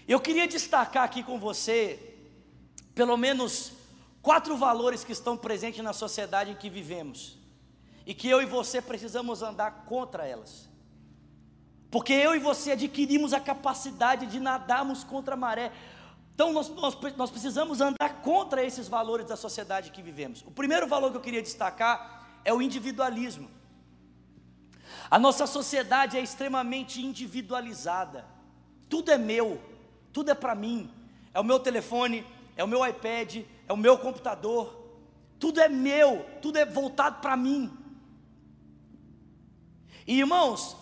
Eu 0.07 0.19
queria 0.19 0.47
destacar 0.47 1.03
aqui 1.03 1.23
com 1.23 1.37
você, 1.37 1.99
pelo 2.95 3.17
menos 3.17 3.73
quatro 4.23 4.55
valores 4.55 5.03
que 5.03 5.11
estão 5.11 5.37
presentes 5.37 5.83
na 5.83 5.91
sociedade 5.91 6.51
em 6.51 6.55
que 6.55 6.69
vivemos 6.69 7.37
e 8.05 8.13
que 8.13 8.29
eu 8.29 8.41
e 8.41 8.45
você 8.45 8.81
precisamos 8.81 9.43
andar 9.43 9.83
contra 9.85 10.25
elas. 10.25 10.69
Porque 11.91 12.13
eu 12.13 12.33
e 12.33 12.39
você 12.39 12.71
adquirimos 12.71 13.33
a 13.33 13.39
capacidade 13.39 14.25
de 14.25 14.39
nadarmos 14.39 15.03
contra 15.03 15.35
a 15.35 15.37
maré. 15.37 15.71
Então 16.33 16.53
nós, 16.53 16.69
nós, 16.69 16.97
nós 17.15 17.29
precisamos 17.29 17.81
andar 17.81 18.21
contra 18.21 18.63
esses 18.63 18.87
valores 18.87 19.27
da 19.27 19.35
sociedade 19.35 19.91
que 19.91 20.01
vivemos. 20.01 20.41
O 20.47 20.51
primeiro 20.51 20.87
valor 20.87 21.11
que 21.11 21.17
eu 21.17 21.21
queria 21.21 21.41
destacar 21.41 22.39
é 22.45 22.53
o 22.53 22.61
individualismo. 22.61 23.51
A 25.11 25.19
nossa 25.19 25.45
sociedade 25.45 26.17
é 26.17 26.21
extremamente 26.21 27.01
individualizada. 27.01 28.25
Tudo 28.89 29.11
é 29.11 29.17
meu, 29.17 29.61
tudo 30.13 30.31
é 30.31 30.33
para 30.33 30.55
mim. 30.55 30.89
É 31.33 31.39
o 31.39 31.43
meu 31.43 31.59
telefone, 31.59 32.25
é 32.55 32.63
o 32.63 32.67
meu 32.67 32.85
iPad, 32.85 33.43
é 33.67 33.73
o 33.73 33.77
meu 33.77 33.97
computador, 33.97 34.81
tudo 35.39 35.59
é 35.59 35.67
meu, 35.67 36.25
tudo 36.41 36.57
é 36.57 36.65
voltado 36.65 37.21
para 37.21 37.35
mim. 37.35 37.71
E 40.05 40.19
irmãos, 40.19 40.75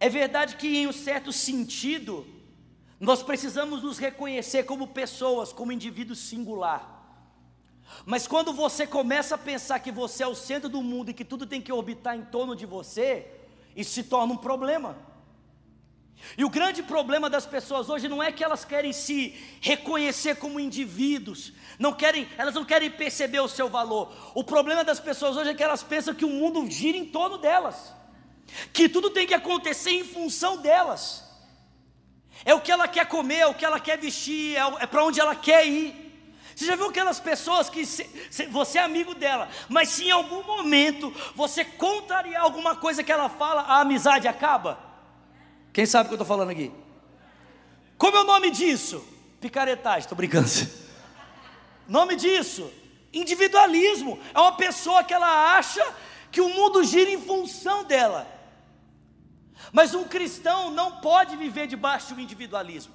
é 0.00 0.08
verdade 0.08 0.56
que 0.56 0.78
em 0.78 0.86
um 0.86 0.92
certo 0.92 1.32
sentido, 1.32 2.26
nós 3.00 3.22
precisamos 3.22 3.82
nos 3.82 3.98
reconhecer 3.98 4.64
como 4.64 4.88
pessoas, 4.88 5.52
como 5.52 5.72
indivíduo 5.72 6.16
singular. 6.16 6.96
Mas 8.04 8.26
quando 8.26 8.52
você 8.52 8.86
começa 8.86 9.34
a 9.34 9.38
pensar 9.38 9.78
que 9.80 9.90
você 9.90 10.22
é 10.22 10.26
o 10.26 10.34
centro 10.34 10.68
do 10.68 10.82
mundo 10.82 11.10
e 11.10 11.14
que 11.14 11.24
tudo 11.24 11.46
tem 11.46 11.60
que 11.60 11.72
orbitar 11.72 12.16
em 12.16 12.24
torno 12.24 12.54
de 12.54 12.66
você, 12.66 13.26
isso 13.74 13.92
se 13.92 14.04
torna 14.04 14.34
um 14.34 14.36
problema. 14.36 14.96
E 16.36 16.44
o 16.44 16.50
grande 16.50 16.82
problema 16.82 17.28
das 17.30 17.46
pessoas 17.46 17.88
hoje 17.88 18.08
não 18.08 18.22
é 18.22 18.30
que 18.30 18.44
elas 18.44 18.64
querem 18.64 18.92
se 18.92 19.34
reconhecer 19.60 20.36
como 20.36 20.60
indivíduos, 20.60 21.52
não 21.78 21.92
querem, 21.92 22.28
elas 22.36 22.54
não 22.54 22.64
querem 22.64 22.90
perceber 22.90 23.40
o 23.40 23.48
seu 23.48 23.68
valor. 23.68 24.12
O 24.34 24.44
problema 24.44 24.84
das 24.84 25.00
pessoas 25.00 25.36
hoje 25.36 25.50
é 25.50 25.54
que 25.54 25.62
elas 25.62 25.82
pensam 25.82 26.14
que 26.14 26.24
o 26.24 26.28
mundo 26.30 26.68
gira 26.70 26.96
em 26.96 27.04
torno 27.04 27.38
delas, 27.38 27.92
que 28.72 28.88
tudo 28.88 29.10
tem 29.10 29.26
que 29.26 29.34
acontecer 29.34 29.90
em 29.90 30.04
função 30.04 30.56
delas. 30.58 31.24
É 32.44 32.54
o 32.54 32.60
que 32.60 32.70
ela 32.70 32.86
quer 32.86 33.06
comer, 33.06 33.38
é 33.38 33.46
o 33.46 33.54
que 33.54 33.64
ela 33.64 33.80
quer 33.80 33.98
vestir, 33.98 34.56
é, 34.56 34.60
é 34.80 34.86
para 34.86 35.04
onde 35.04 35.20
ela 35.20 35.34
quer 35.34 35.66
ir. 35.66 36.08
Você 36.54 36.66
já 36.66 36.74
viu 36.74 36.88
aquelas 36.88 37.20
pessoas 37.20 37.70
que 37.70 37.86
se, 37.86 38.08
se, 38.30 38.46
você 38.46 38.78
é 38.78 38.82
amigo 38.82 39.14
dela, 39.14 39.48
mas 39.68 39.90
se 39.90 40.06
em 40.06 40.10
algum 40.10 40.42
momento 40.42 41.12
você 41.34 41.64
contrariar 41.64 42.42
alguma 42.42 42.74
coisa 42.74 43.02
que 43.02 43.12
ela 43.12 43.28
fala, 43.28 43.62
a 43.62 43.80
amizade 43.80 44.26
acaba? 44.26 44.87
Quem 45.78 45.86
sabe 45.86 46.06
o 46.06 46.08
que 46.08 46.14
eu 46.14 46.16
estou 46.16 46.26
falando 46.26 46.50
aqui? 46.50 46.72
Como 47.96 48.16
é 48.16 48.20
o 48.22 48.24
nome 48.24 48.50
disso? 48.50 49.00
Picaretagem, 49.40 50.00
estou 50.00 50.16
brincando. 50.16 50.48
Nome 51.86 52.16
disso? 52.16 52.68
Individualismo. 53.12 54.18
É 54.34 54.40
uma 54.40 54.56
pessoa 54.56 55.04
que 55.04 55.14
ela 55.14 55.56
acha 55.56 55.86
que 56.32 56.40
o 56.40 56.48
mundo 56.48 56.82
gira 56.82 57.08
em 57.08 57.22
função 57.22 57.84
dela. 57.84 58.26
Mas 59.70 59.94
um 59.94 60.02
cristão 60.02 60.72
não 60.72 61.00
pode 61.00 61.36
viver 61.36 61.68
debaixo 61.68 62.12
do 62.12 62.20
individualismo. 62.20 62.92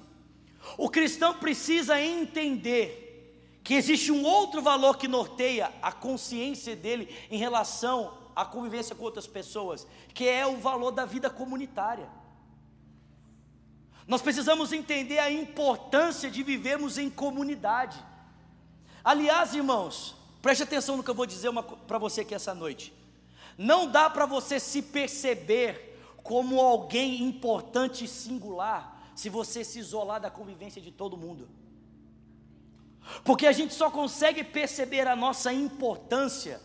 O 0.76 0.90
cristão 0.90 1.32
precisa 1.32 1.98
entender 1.98 3.58
que 3.64 3.72
existe 3.72 4.12
um 4.12 4.22
outro 4.24 4.60
valor 4.60 4.98
que 4.98 5.08
norteia 5.08 5.72
a 5.80 5.90
consciência 5.90 6.76
dele 6.76 7.08
em 7.30 7.38
relação 7.38 8.12
à 8.36 8.44
convivência 8.44 8.94
com 8.94 9.04
outras 9.04 9.26
pessoas, 9.26 9.86
que 10.12 10.28
é 10.28 10.46
o 10.46 10.58
valor 10.58 10.90
da 10.90 11.06
vida 11.06 11.30
comunitária. 11.30 12.22
Nós 14.06 14.20
precisamos 14.20 14.72
entender 14.72 15.18
a 15.18 15.30
importância 15.30 16.30
de 16.30 16.42
vivermos 16.42 16.98
em 16.98 17.08
comunidade. 17.08 17.98
Aliás, 19.02 19.54
irmãos, 19.54 20.14
preste 20.42 20.62
atenção 20.62 20.96
no 20.96 21.02
que 21.02 21.10
eu 21.10 21.14
vou 21.14 21.26
dizer 21.26 21.50
para 21.86 21.98
você 21.98 22.20
aqui 22.20 22.34
essa 22.34 22.54
noite. 22.54 22.92
Não 23.56 23.86
dá 23.90 24.10
para 24.10 24.26
você 24.26 24.60
se 24.60 24.82
perceber 24.82 25.94
como 26.22 26.60
alguém 26.60 27.22
importante 27.22 28.04
e 28.04 28.08
singular 28.08 29.12
se 29.14 29.28
você 29.28 29.62
se 29.62 29.78
isolar 29.78 30.20
da 30.20 30.30
convivência 30.30 30.82
de 30.82 30.90
todo 30.90 31.16
mundo. 31.16 31.48
Porque 33.22 33.46
a 33.46 33.52
gente 33.52 33.74
só 33.74 33.90
consegue 33.90 34.42
perceber 34.42 35.06
a 35.06 35.14
nossa 35.14 35.52
importância, 35.52 36.60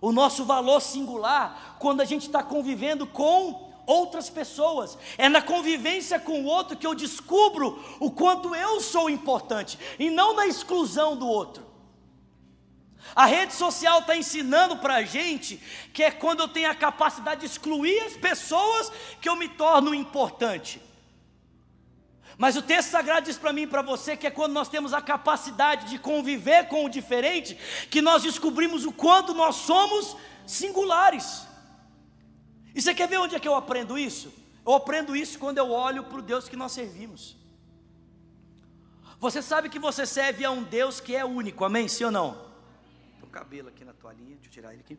o 0.00 0.10
nosso 0.10 0.44
valor 0.44 0.80
singular, 0.80 1.76
quando 1.78 2.00
a 2.00 2.04
gente 2.04 2.26
está 2.26 2.42
convivendo 2.42 3.06
com 3.06 3.65
outras 3.86 4.28
pessoas. 4.28 4.98
É 5.16 5.28
na 5.28 5.40
convivência 5.40 6.18
com 6.18 6.42
o 6.42 6.46
outro 6.46 6.76
que 6.76 6.86
eu 6.86 6.94
descubro 6.94 7.82
o 8.00 8.10
quanto 8.10 8.54
eu 8.54 8.80
sou 8.80 9.08
importante, 9.08 9.78
e 9.98 10.10
não 10.10 10.34
na 10.34 10.46
exclusão 10.46 11.16
do 11.16 11.26
outro. 11.26 11.64
A 13.14 13.24
rede 13.24 13.54
social 13.54 14.00
está 14.00 14.16
ensinando 14.16 14.76
para 14.78 14.96
a 14.96 15.02
gente 15.02 15.62
que 15.94 16.02
é 16.02 16.10
quando 16.10 16.40
eu 16.40 16.48
tenho 16.48 16.70
a 16.70 16.74
capacidade 16.74 17.40
de 17.40 17.46
excluir 17.46 17.98
as 18.00 18.14
pessoas 18.14 18.90
que 19.20 19.28
eu 19.28 19.36
me 19.36 19.48
torno 19.48 19.94
importante. 19.94 20.82
Mas 22.36 22.56
o 22.56 22.62
texto 22.62 22.90
sagrado 22.90 23.26
diz 23.26 23.38
para 23.38 23.52
mim 23.52 23.62
e 23.62 23.66
para 23.66 23.80
você 23.80 24.16
que 24.16 24.26
é 24.26 24.30
quando 24.30 24.52
nós 24.52 24.68
temos 24.68 24.92
a 24.92 25.00
capacidade 25.00 25.88
de 25.88 25.98
conviver 25.98 26.68
com 26.68 26.84
o 26.84 26.88
diferente, 26.90 27.56
que 27.88 28.02
nós 28.02 28.22
descobrimos 28.22 28.84
o 28.84 28.92
quanto 28.92 29.32
nós 29.32 29.56
somos 29.56 30.16
singulares. 30.46 31.45
E 32.76 32.82
você 32.82 32.94
quer 32.94 33.08
ver 33.08 33.16
onde 33.16 33.34
é 33.34 33.40
que 33.40 33.48
eu 33.48 33.54
aprendo 33.54 33.98
isso? 33.98 34.30
Eu 34.66 34.74
aprendo 34.74 35.16
isso 35.16 35.38
quando 35.38 35.56
eu 35.56 35.70
olho 35.70 36.04
para 36.04 36.18
o 36.18 36.22
Deus 36.22 36.46
que 36.46 36.56
nós 36.56 36.72
servimos. 36.72 37.34
Você 39.18 39.40
sabe 39.40 39.70
que 39.70 39.78
você 39.78 40.04
serve 40.04 40.44
a 40.44 40.50
um 40.50 40.62
Deus 40.62 41.00
que 41.00 41.16
é 41.16 41.24
único, 41.24 41.64
amém? 41.64 41.88
Sim 41.88 42.04
ou 42.04 42.10
não? 42.10 42.34
Tem 43.18 43.26
um 43.26 43.30
cabelo 43.30 43.68
aqui 43.68 43.82
na 43.82 43.94
toalhinha, 43.94 44.34
deixa 44.34 44.48
eu 44.48 44.52
tirar 44.52 44.74
ele 44.74 44.82
aqui. 44.82 44.98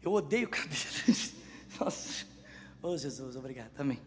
Eu 0.00 0.10
odeio 0.10 0.48
cabelo. 0.48 0.74
Nossa. 1.78 2.26
Oh 2.82 2.96
Jesus, 2.96 3.36
obrigado, 3.36 3.78
amém. 3.78 4.00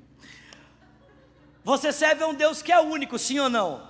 Você 1.63 1.93
serve 1.93 2.23
a 2.23 2.27
um 2.27 2.33
Deus 2.33 2.63
que 2.63 2.71
é 2.71 2.79
único, 2.79 3.19
sim 3.19 3.37
ou 3.37 3.51
não? 3.51 3.87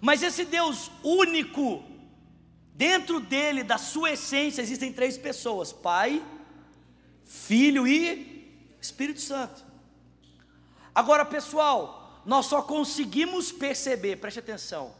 Mas 0.00 0.20
esse 0.20 0.44
Deus 0.44 0.90
único, 1.04 1.84
Dentro 2.74 3.20
dele, 3.20 3.62
da 3.62 3.78
sua 3.78 4.12
essência, 4.12 4.60
existem 4.60 4.92
três 4.92 5.16
pessoas: 5.16 5.72
Pai, 5.72 6.24
Filho 7.24 7.86
e 7.86 8.52
Espírito 8.80 9.20
Santo. 9.20 9.64
Agora, 10.94 11.24
pessoal, 11.24 12.22
nós 12.26 12.46
só 12.46 12.60
conseguimos 12.60 13.50
perceber, 13.50 14.16
preste 14.16 14.40
atenção, 14.40 14.94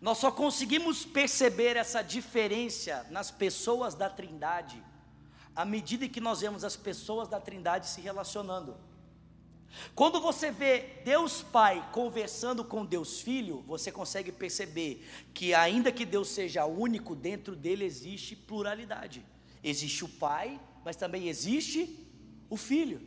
nós 0.00 0.18
só 0.18 0.30
conseguimos 0.30 1.04
perceber 1.04 1.76
essa 1.76 2.02
diferença 2.02 3.06
nas 3.10 3.30
pessoas 3.30 3.94
da 3.94 4.08
Trindade 4.08 4.82
à 5.54 5.64
medida 5.64 6.08
que 6.08 6.20
nós 6.20 6.40
vemos 6.40 6.64
as 6.64 6.76
pessoas 6.76 7.28
da 7.28 7.40
Trindade 7.40 7.86
se 7.86 8.00
relacionando. 8.00 8.76
Quando 9.94 10.20
você 10.20 10.50
vê 10.50 11.00
Deus 11.04 11.42
Pai 11.42 11.88
conversando 11.92 12.64
com 12.64 12.84
Deus 12.84 13.20
Filho, 13.20 13.64
você 13.66 13.92
consegue 13.92 14.32
perceber 14.32 15.06
que, 15.32 15.54
ainda 15.54 15.92
que 15.92 16.04
Deus 16.04 16.28
seja 16.28 16.64
único, 16.64 17.14
dentro 17.14 17.54
dele 17.54 17.84
existe 17.84 18.34
pluralidade. 18.34 19.24
Existe 19.62 20.04
o 20.04 20.08
Pai, 20.08 20.60
mas 20.84 20.96
também 20.96 21.28
existe 21.28 21.98
o 22.50 22.56
Filho. 22.56 23.00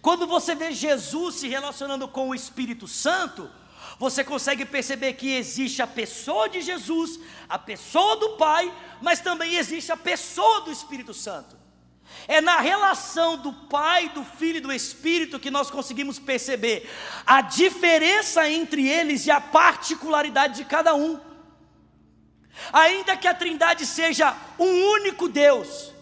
Quando 0.00 0.26
você 0.26 0.54
vê 0.54 0.72
Jesus 0.72 1.36
se 1.36 1.48
relacionando 1.48 2.06
com 2.06 2.28
o 2.28 2.34
Espírito 2.34 2.86
Santo, 2.86 3.50
você 3.98 4.24
consegue 4.24 4.64
perceber 4.64 5.14
que 5.14 5.34
existe 5.34 5.82
a 5.82 5.86
pessoa 5.86 6.48
de 6.48 6.60
Jesus, 6.60 7.18
a 7.48 7.58
pessoa 7.58 8.16
do 8.16 8.36
Pai, 8.36 8.72
mas 9.00 9.20
também 9.20 9.56
existe 9.56 9.92
a 9.92 9.96
pessoa 9.96 10.62
do 10.62 10.72
Espírito 10.72 11.12
Santo. 11.12 11.63
É 12.26 12.40
na 12.40 12.60
relação 12.60 13.36
do 13.36 13.52
Pai, 13.52 14.08
do 14.08 14.24
Filho 14.24 14.58
e 14.58 14.60
do 14.60 14.72
Espírito 14.72 15.38
que 15.38 15.50
nós 15.50 15.70
conseguimos 15.70 16.18
perceber 16.18 16.90
a 17.26 17.40
diferença 17.40 18.48
entre 18.48 18.88
eles 18.88 19.26
e 19.26 19.30
a 19.30 19.40
particularidade 19.40 20.56
de 20.56 20.64
cada 20.64 20.94
um. 20.94 21.20
Ainda 22.72 23.16
que 23.16 23.28
a 23.28 23.34
Trindade 23.34 23.84
seja 23.84 24.34
um 24.58 24.92
único 24.92 25.28
Deus, 25.28 25.92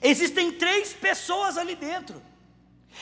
existem 0.00 0.50
três 0.50 0.92
pessoas 0.92 1.56
ali 1.56 1.76
dentro, 1.76 2.20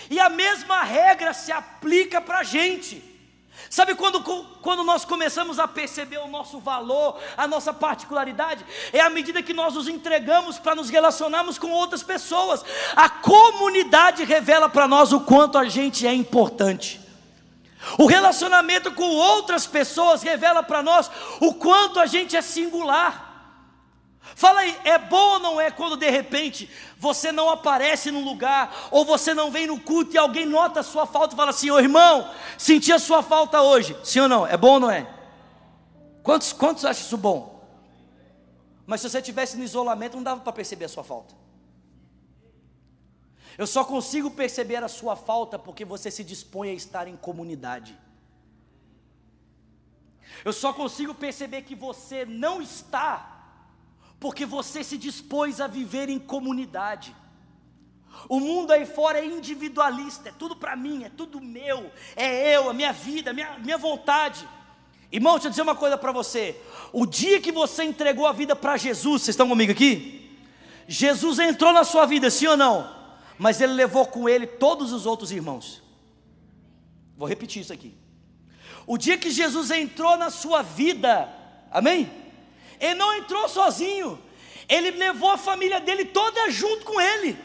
e 0.08 0.18
a 0.20 0.28
mesma 0.28 0.82
regra 0.82 1.32
se 1.32 1.52
aplica 1.52 2.20
para 2.20 2.40
a 2.40 2.44
gente. 2.44 3.09
Sabe 3.68 3.94
quando, 3.94 4.22
quando 4.62 4.82
nós 4.82 5.04
começamos 5.04 5.58
a 5.58 5.68
perceber 5.68 6.18
o 6.18 6.28
nosso 6.28 6.58
valor, 6.58 7.18
a 7.36 7.46
nossa 7.46 7.72
particularidade? 7.72 8.64
É 8.92 9.00
à 9.00 9.10
medida 9.10 9.42
que 9.42 9.52
nós 9.52 9.74
nos 9.74 9.88
entregamos 9.88 10.58
para 10.58 10.74
nos 10.74 10.90
relacionarmos 10.90 11.58
com 11.58 11.70
outras 11.70 12.02
pessoas. 12.02 12.64
A 12.96 13.08
comunidade 13.08 14.24
revela 14.24 14.68
para 14.68 14.88
nós 14.88 15.12
o 15.12 15.20
quanto 15.20 15.58
a 15.58 15.66
gente 15.66 16.06
é 16.06 16.12
importante. 16.12 17.00
O 17.96 18.06
relacionamento 18.06 18.92
com 18.92 19.08
outras 19.08 19.66
pessoas 19.66 20.22
revela 20.22 20.62
para 20.62 20.82
nós 20.82 21.10
o 21.40 21.54
quanto 21.54 21.98
a 21.98 22.06
gente 22.06 22.36
é 22.36 22.42
singular. 22.42 23.29
Fala 24.34 24.60
aí, 24.60 24.76
é 24.84 24.98
bom 24.98 25.34
ou 25.34 25.38
não 25.38 25.60
é 25.60 25.70
quando 25.70 25.96
de 25.96 26.08
repente 26.08 26.70
você 26.96 27.32
não 27.32 27.50
aparece 27.50 28.10
num 28.10 28.24
lugar, 28.24 28.88
ou 28.90 29.04
você 29.04 29.34
não 29.34 29.50
vem 29.50 29.66
no 29.66 29.80
culto 29.80 30.14
e 30.14 30.18
alguém 30.18 30.46
nota 30.46 30.80
a 30.80 30.82
sua 30.82 31.06
falta 31.06 31.34
e 31.34 31.36
fala 31.36 31.50
assim: 31.50 31.70
Ô 31.70 31.78
irmão, 31.78 32.30
senti 32.56 32.92
a 32.92 32.98
sua 32.98 33.22
falta 33.22 33.60
hoje. 33.60 33.96
Sim 34.04 34.20
ou 34.20 34.28
não? 34.28 34.46
É 34.46 34.56
bom 34.56 34.74
ou 34.74 34.80
não 34.80 34.90
é? 34.90 35.06
Quantos, 36.22 36.52
quantos 36.52 36.84
acham 36.84 37.02
isso 37.02 37.16
bom? 37.16 37.60
Mas 38.86 39.00
se 39.00 39.08
você 39.08 39.18
estivesse 39.18 39.56
no 39.56 39.64
isolamento, 39.64 40.16
não 40.16 40.22
dava 40.22 40.40
para 40.40 40.52
perceber 40.52 40.86
a 40.86 40.88
sua 40.88 41.04
falta. 41.04 41.34
Eu 43.56 43.66
só 43.66 43.84
consigo 43.84 44.30
perceber 44.30 44.82
a 44.82 44.88
sua 44.88 45.14
falta 45.16 45.58
porque 45.58 45.84
você 45.84 46.10
se 46.10 46.24
dispõe 46.24 46.70
a 46.70 46.74
estar 46.74 47.06
em 47.06 47.16
comunidade. 47.16 47.96
Eu 50.44 50.52
só 50.52 50.72
consigo 50.72 51.14
perceber 51.14 51.62
que 51.62 51.74
você 51.74 52.24
não 52.24 52.62
está 52.62 53.29
porque 54.20 54.44
você 54.44 54.84
se 54.84 54.98
dispôs 54.98 55.60
a 55.60 55.66
viver 55.66 56.10
em 56.10 56.18
comunidade. 56.18 57.16
O 58.28 58.38
mundo 58.38 58.70
aí 58.70 58.84
fora 58.84 59.18
é 59.18 59.24
individualista, 59.24 60.28
é 60.28 60.32
tudo 60.32 60.54
para 60.54 60.76
mim, 60.76 61.04
é 61.04 61.08
tudo 61.08 61.40
meu, 61.40 61.90
é 62.14 62.54
eu, 62.54 62.68
a 62.68 62.74
minha 62.74 62.92
vida, 62.92 63.30
a 63.30 63.32
minha, 63.32 63.58
minha 63.58 63.78
vontade. 63.78 64.46
Irmão, 65.10 65.34
deixa 65.34 65.48
eu 65.48 65.50
dizer 65.50 65.62
uma 65.62 65.74
coisa 65.74 65.96
para 65.96 66.12
você: 66.12 66.60
o 66.92 67.06
dia 67.06 67.40
que 67.40 67.50
você 67.50 67.82
entregou 67.82 68.26
a 68.26 68.32
vida 68.32 68.54
para 68.54 68.76
Jesus, 68.76 69.22
vocês 69.22 69.34
estão 69.34 69.48
comigo 69.48 69.72
aqui? 69.72 70.38
Jesus 70.86 71.38
entrou 71.38 71.72
na 71.72 71.82
sua 71.82 72.04
vida, 72.04 72.30
sim 72.30 72.46
ou 72.46 72.56
não? 72.56 72.94
Mas 73.38 73.60
ele 73.60 73.72
levou 73.72 74.04
com 74.06 74.28
ele 74.28 74.46
todos 74.46 74.92
os 74.92 75.06
outros 75.06 75.32
irmãos. 75.32 75.82
Vou 77.16 77.26
repetir 77.26 77.62
isso 77.62 77.72
aqui. 77.72 77.94
O 78.86 78.98
dia 78.98 79.16
que 79.16 79.30
Jesus 79.30 79.70
entrou 79.70 80.16
na 80.18 80.30
sua 80.30 80.62
vida, 80.62 81.32
amém? 81.70 82.19
Ele 82.80 82.94
não 82.94 83.14
entrou 83.14 83.48
sozinho, 83.48 84.20
ele 84.68 84.90
levou 84.92 85.30
a 85.30 85.38
família 85.38 85.80
dele 85.80 86.06
toda 86.06 86.50
junto 86.50 86.86
com 86.86 87.00
ele. 87.00 87.38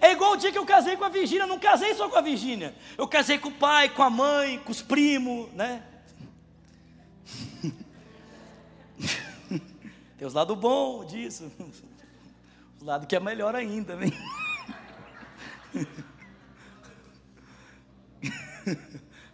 É 0.00 0.12
igual 0.12 0.32
o 0.32 0.36
dia 0.36 0.52
que 0.52 0.58
eu 0.58 0.64
casei 0.64 0.96
com 0.96 1.04
a 1.04 1.08
Virgínia, 1.08 1.46
não 1.46 1.58
casei 1.58 1.94
só 1.94 2.08
com 2.08 2.16
a 2.16 2.20
Virgínia. 2.20 2.74
Eu 2.96 3.08
casei 3.08 3.38
com 3.38 3.48
o 3.48 3.54
pai, 3.54 3.88
com 3.88 4.02
a 4.02 4.10
mãe, 4.10 4.58
com 4.60 4.70
os 4.70 4.80
primos, 4.80 5.50
né? 5.52 5.82
Tem 10.16 10.26
os 10.26 10.34
lados 10.34 10.56
bons 10.56 11.06
disso. 11.06 11.50
Os 12.78 12.86
lados 12.86 13.06
que 13.06 13.16
é 13.16 13.20
melhor 13.20 13.56
ainda, 13.56 13.96
né? 13.96 14.06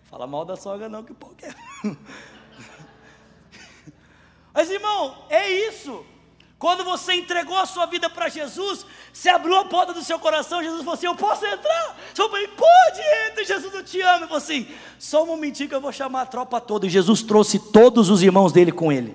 Fala 0.05 0.26
mal 0.26 0.44
da 0.44 0.57
sogra 0.57 0.88
não, 0.88 1.05
que 1.05 1.12
o 1.12 1.14
pau 1.14 1.33
quer. 1.37 1.55
Mas 4.57 4.71
irmão, 4.71 5.14
é 5.29 5.51
isso. 5.69 6.03
Quando 6.59 6.83
você 6.83 7.12
entregou 7.12 7.59
a 7.59 7.66
sua 7.66 7.85
vida 7.85 8.09
para 8.09 8.31
Jesus, 8.31 8.87
você 9.12 9.29
abriu 9.29 9.55
a 9.55 9.66
porta 9.66 9.92
do 9.92 10.03
seu 10.03 10.19
coração, 10.19 10.62
Jesus 10.62 10.81
falou 10.81 10.95
assim: 10.95 11.07
Eu 11.07 11.14
posso 11.14 11.45
entrar? 11.45 11.99
Você 12.14 12.23
falou, 12.23 12.49
pode, 12.57 13.45
Jesus, 13.45 13.75
eu 13.75 13.85
te 13.85 14.01
amo. 14.01 14.16
Ele 14.21 14.25
falou 14.25 14.38
assim: 14.38 14.66
Só 14.99 15.25
um 15.25 15.27
momentinho 15.27 15.69
que 15.69 15.75
eu 15.75 15.81
vou 15.81 15.92
chamar 15.92 16.23
a 16.23 16.27
tropa 16.27 16.59
toda. 16.59 16.87
E 16.87 16.88
Jesus 16.88 17.23
trouxe 17.23 17.59
todos 17.59 18.09
os 18.09 18.23
irmãos 18.23 18.51
dele 18.51 18.73
com 18.73 18.90
ele. 18.90 19.14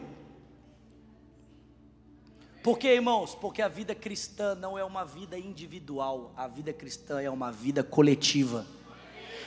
Por 2.62 2.78
que, 2.78 2.88
irmãos? 2.94 3.34
Porque 3.34 3.64
a 3.64 3.68
vida 3.68 3.96
cristã 3.96 4.54
não 4.54 4.78
é 4.78 4.84
uma 4.84 5.04
vida 5.04 5.40
individual, 5.40 6.32
a 6.38 6.48
vida 6.48 6.72
cristã 6.72 7.20
é 7.20 7.32
uma 7.32 7.52
vida 7.52 7.84
coletiva. 7.84 8.68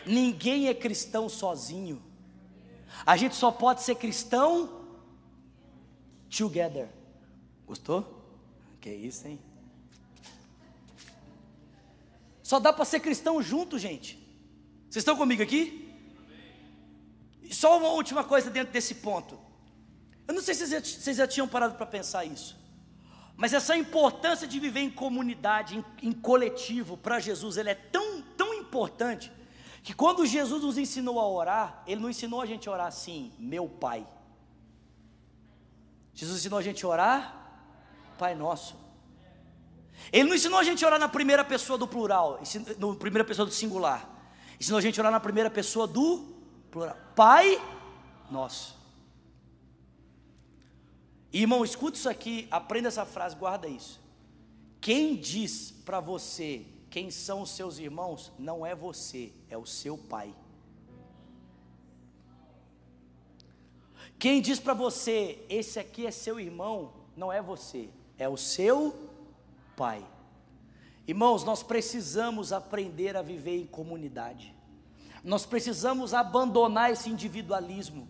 Ninguém 0.05 0.67
é 0.67 0.75
cristão 0.75 1.29
sozinho. 1.29 2.03
A 3.07 3.17
gente 3.17 3.37
só 3.37 3.53
pode 3.53 3.85
ser 3.85 3.95
cristão 3.95 4.84
together. 6.37 6.88
Gostou? 7.66 8.23
Que 8.81 8.90
isso, 8.90 9.27
hein? 9.27 9.38
Só 12.42 12.61
dá 12.61 12.73
para 12.73 12.85
ser 12.85 13.01
cristão 13.01 13.40
junto, 13.42 13.79
gente. 13.79 14.18
Vocês 14.90 15.03
estão 15.03 15.16
comigo 15.16 15.42
aqui? 15.42 15.90
E 17.42 17.55
só 17.55 17.79
uma 17.79 17.88
última 17.88 18.23
coisa 18.23 18.51
dentro 18.51 18.73
desse 18.73 18.97
ponto. 18.97 19.38
Eu 20.29 20.35
não 20.35 20.42
sei 20.42 20.55
se 20.55 20.66
vocês 20.66 21.16
já, 21.16 21.27
tinham 21.27 21.49
parado 21.49 21.75
para 21.75 21.87
pensar 21.87 22.25
isso. 22.25 22.57
Mas 23.37 23.53
essa 23.53 23.77
importância 23.77 24.47
de 24.47 24.61
viver 24.61 24.81
em 24.81 24.90
comunidade, 24.90 25.77
em, 25.77 26.09
em 26.09 26.12
coletivo, 26.12 26.97
para 26.97 27.18
Jesus, 27.18 27.57
ele 27.57 27.70
é 27.70 27.75
tão, 27.75 28.23
tão 28.37 28.55
importante, 28.55 29.33
que 29.83 29.92
quando 29.92 30.25
Jesus 30.25 30.62
nos 30.62 30.79
ensinou 30.79 31.18
a 31.18 31.29
orar, 31.29 31.83
ele 31.87 32.01
não 32.01 32.09
ensinou 32.09 32.40
a 32.40 32.47
gente 32.47 32.68
a 32.68 32.73
orar 32.73 32.87
assim, 32.87 33.33
meu 33.38 33.68
Pai. 33.68 34.07
Jesus 36.14 36.38
ensinou 36.38 36.59
a 36.59 36.62
gente 36.62 36.85
a 36.85 36.88
orar, 36.88 37.59
Pai 38.18 38.35
Nosso. 38.35 38.77
Ele 40.12 40.29
não 40.29 40.35
ensinou 40.35 40.59
a 40.59 40.64
gente 40.64 40.85
a 40.85 40.88
orar 40.88 41.00
na 41.00 41.09
primeira 41.09 41.44
pessoa 41.44 41.79
do 41.79 41.87
plural, 41.87 42.40
na 42.79 42.94
primeira 42.94 43.24
pessoa 43.24 43.46
do 43.46 43.53
singular. 43.53 44.09
Ensinou 44.61 44.79
a 44.79 44.83
gente 44.83 44.98
a 44.98 45.03
orar 45.03 45.12
na 45.12 45.20
primeira 45.20 45.50
pessoa 45.50 45.87
do 45.87 46.24
plural. 46.70 46.96
Pai 47.14 47.61
Nosso. 48.31 48.77
Irmão, 51.33 51.64
escuta 51.64 51.98
isso 51.98 52.09
aqui, 52.09 52.46
aprenda 52.50 52.88
essa 52.88 53.05
frase, 53.05 53.35
guarda 53.35 53.66
isso. 53.66 54.00
Quem 54.81 55.16
diz 55.16 55.72
para 55.85 55.98
você 55.98 56.64
quem 56.94 57.11
são 57.11 57.42
os 57.42 57.50
seus 57.50 57.79
irmãos, 57.79 58.31
não 58.38 58.64
é 58.64 58.72
você, 58.72 59.33
é 59.50 59.59
o 59.59 59.66
seu 59.66 59.98
pai. 59.98 60.33
Quem 64.18 64.40
diz 64.40 64.59
para 64.59 64.74
você, 64.74 65.44
esse 65.48 65.79
aqui 65.79 66.07
é 66.07 66.11
seu 66.11 66.40
irmão, 66.40 66.92
não 67.16 67.33
é 67.33 67.42
você, 67.42 67.88
é 68.18 68.29
o 68.29 68.37
seu 68.37 69.11
pai. 69.77 70.05
Irmãos, 71.07 71.44
nós 71.44 71.62
precisamos 71.62 72.53
aprender 72.53 73.16
a 73.16 73.22
viver 73.22 73.61
em 73.61 73.66
comunidade. 73.66 74.55
Nós 75.22 75.44
precisamos 75.44 76.14
abandonar 76.14 76.90
esse 76.90 77.11
individualismo. 77.11 78.09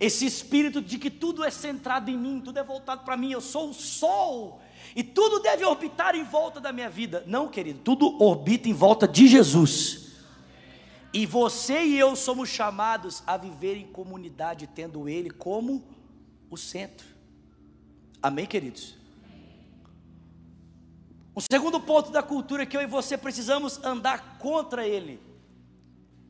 Esse 0.00 0.26
espírito 0.26 0.80
de 0.80 0.98
que 0.98 1.10
tudo 1.10 1.42
é 1.42 1.50
centrado 1.50 2.10
em 2.10 2.16
mim, 2.16 2.40
tudo 2.40 2.58
é 2.58 2.62
voltado 2.62 3.04
para 3.04 3.16
mim, 3.16 3.32
eu 3.32 3.40
sou 3.40 3.70
o 3.70 3.74
sol 3.74 4.60
e 4.94 5.02
tudo 5.02 5.40
deve 5.40 5.64
orbitar 5.64 6.14
em 6.14 6.24
volta 6.24 6.60
da 6.60 6.72
minha 6.72 6.88
vida. 6.88 7.24
Não, 7.26 7.48
querido, 7.48 7.80
tudo 7.80 8.22
orbita 8.22 8.68
em 8.68 8.72
volta 8.72 9.08
de 9.08 9.26
Jesus. 9.26 10.07
E 11.18 11.26
você 11.26 11.82
e 11.82 11.98
eu 11.98 12.14
somos 12.14 12.48
chamados 12.48 13.24
a 13.26 13.36
viver 13.36 13.76
em 13.76 13.88
comunidade, 13.88 14.68
tendo 14.68 15.08
Ele 15.08 15.30
como 15.30 15.84
o 16.48 16.56
centro. 16.56 17.08
Amém, 18.22 18.46
queridos? 18.46 18.94
O 21.34 21.40
segundo 21.40 21.80
ponto 21.80 22.12
da 22.12 22.22
cultura 22.22 22.64
que 22.64 22.76
eu 22.76 22.82
e 22.82 22.86
você 22.86 23.18
precisamos 23.18 23.82
andar 23.82 24.38
contra 24.38 24.86
ele 24.86 25.20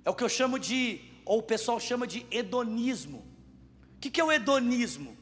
é 0.07 0.09
o 0.09 0.15
que 0.15 0.25
eu 0.25 0.29
chamo 0.31 0.59
de, 0.59 1.03
ou 1.23 1.41
o 1.41 1.43
pessoal 1.43 1.79
chama 1.79 2.07
de 2.07 2.25
hedonismo. 2.31 3.19
O 3.95 4.01
que, 4.01 4.09
que 4.09 4.23
é 4.23 4.25
o 4.25 4.33
hedonismo? 4.33 5.15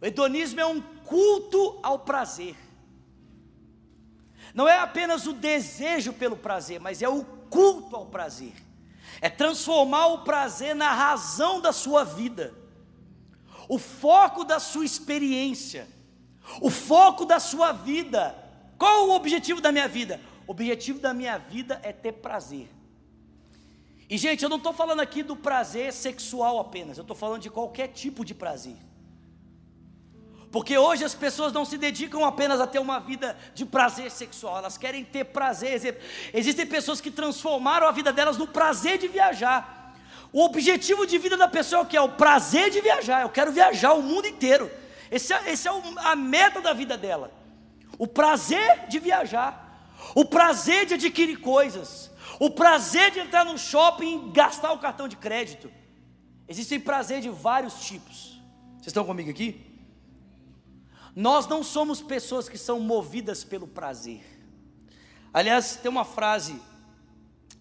O 0.00 0.06
hedonismo 0.06 0.60
é 0.60 0.66
um 0.66 0.80
culto 0.80 1.80
ao 1.82 1.98
prazer. 1.98 2.54
Não 4.54 4.68
é 4.68 4.78
apenas 4.78 5.26
o 5.26 5.32
desejo 5.32 6.12
pelo 6.12 6.36
prazer, 6.36 6.78
mas 6.78 7.02
é 7.02 7.08
o 7.08 7.24
culto 7.24 7.96
ao 7.96 8.06
prazer 8.06 8.61
é 9.20 9.28
transformar 9.28 10.06
o 10.08 10.18
prazer 10.18 10.74
na 10.74 10.92
razão 10.92 11.60
da 11.60 11.72
sua 11.72 12.04
vida, 12.04 12.54
o 13.68 13.78
foco 13.78 14.44
da 14.44 14.58
sua 14.58 14.84
experiência, 14.84 15.88
o 16.60 16.70
foco 16.70 17.24
da 17.24 17.38
sua 17.38 17.72
vida. 17.72 18.36
Qual 18.78 19.08
o 19.08 19.14
objetivo 19.14 19.60
da 19.60 19.70
minha 19.70 19.88
vida? 19.88 20.20
O 20.46 20.50
objetivo 20.52 20.98
da 20.98 21.14
minha 21.14 21.38
vida 21.38 21.80
é 21.82 21.92
ter 21.92 22.12
prazer. 22.12 22.68
E 24.10 24.18
gente, 24.18 24.42
eu 24.42 24.48
não 24.50 24.58
estou 24.58 24.72
falando 24.72 25.00
aqui 25.00 25.22
do 25.22 25.34
prazer 25.34 25.92
sexual 25.92 26.58
apenas, 26.58 26.98
eu 26.98 27.02
estou 27.02 27.16
falando 27.16 27.40
de 27.40 27.48
qualquer 27.48 27.88
tipo 27.88 28.24
de 28.24 28.34
prazer. 28.34 28.76
Porque 30.52 30.76
hoje 30.76 31.02
as 31.02 31.14
pessoas 31.14 31.50
não 31.50 31.64
se 31.64 31.78
dedicam 31.78 32.26
apenas 32.26 32.60
a 32.60 32.66
ter 32.66 32.78
uma 32.78 33.00
vida 33.00 33.34
de 33.54 33.64
prazer 33.64 34.10
sexual, 34.10 34.58
elas 34.58 34.76
querem 34.76 35.02
ter 35.02 35.24
prazer. 35.24 35.98
Existem 36.34 36.66
pessoas 36.66 37.00
que 37.00 37.10
transformaram 37.10 37.88
a 37.88 37.90
vida 37.90 38.12
delas 38.12 38.36
no 38.36 38.46
prazer 38.46 38.98
de 38.98 39.08
viajar. 39.08 39.96
O 40.30 40.44
objetivo 40.44 41.06
de 41.06 41.16
vida 41.16 41.38
da 41.38 41.48
pessoa 41.48 41.80
é 41.80 41.82
o 41.82 41.86
que? 41.86 41.96
É 41.96 42.00
o 42.02 42.10
prazer 42.10 42.70
de 42.70 42.82
viajar. 42.82 43.22
Eu 43.22 43.30
quero 43.30 43.50
viajar 43.50 43.94
o 43.94 44.02
mundo 44.02 44.26
inteiro. 44.26 44.70
Esse 45.10 45.32
é, 45.32 45.52
esse 45.52 45.66
é 45.66 45.72
o, 45.72 45.82
a 45.96 46.14
meta 46.14 46.60
da 46.60 46.74
vida 46.74 46.98
dela. 46.98 47.32
O 47.98 48.06
prazer 48.06 48.88
de 48.88 48.98
viajar. 48.98 49.90
O 50.14 50.24
prazer 50.24 50.84
de 50.84 50.94
adquirir 50.94 51.36
coisas. 51.38 52.10
O 52.38 52.50
prazer 52.50 53.10
de 53.10 53.20
entrar 53.20 53.46
no 53.46 53.56
shopping 53.56 54.28
e 54.28 54.32
gastar 54.32 54.72
o 54.72 54.78
cartão 54.78 55.08
de 55.08 55.16
crédito. 55.16 55.72
Existem 56.46 56.78
prazer 56.78 57.22
de 57.22 57.30
vários 57.30 57.86
tipos. 57.86 58.38
Vocês 58.74 58.88
estão 58.88 59.04
comigo 59.04 59.30
aqui? 59.30 59.71
Nós 61.14 61.46
não 61.46 61.62
somos 61.62 62.00
pessoas 62.00 62.48
que 62.48 62.56
são 62.56 62.80
movidas 62.80 63.44
pelo 63.44 63.68
prazer. 63.68 64.24
Aliás, 65.32 65.76
tem 65.76 65.90
uma 65.90 66.04
frase 66.04 66.60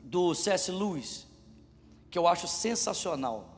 do 0.04 0.34
C.S. 0.34 0.72
Lewis 0.72 1.28
que 2.10 2.18
eu 2.18 2.28
acho 2.28 2.48
sensacional. 2.48 3.58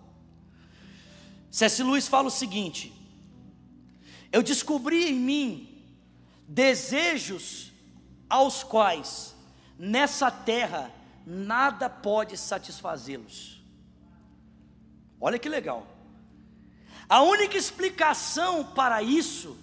C.S. 1.49 1.83
Lewis 1.83 2.07
fala 2.07 2.27
o 2.27 2.31
seguinte: 2.31 2.93
Eu 4.31 4.41
descobri 4.41 5.09
em 5.09 5.15
mim 5.19 5.83
desejos 6.47 7.71
aos 8.29 8.63
quais 8.63 9.35
nessa 9.77 10.31
terra 10.31 10.91
nada 11.25 11.89
pode 11.89 12.37
satisfazê-los. 12.37 13.61
Olha 15.21 15.39
que 15.39 15.47
legal. 15.47 15.87
A 17.07 17.21
única 17.21 17.57
explicação 17.57 18.63
para 18.63 19.01
isso 19.01 19.57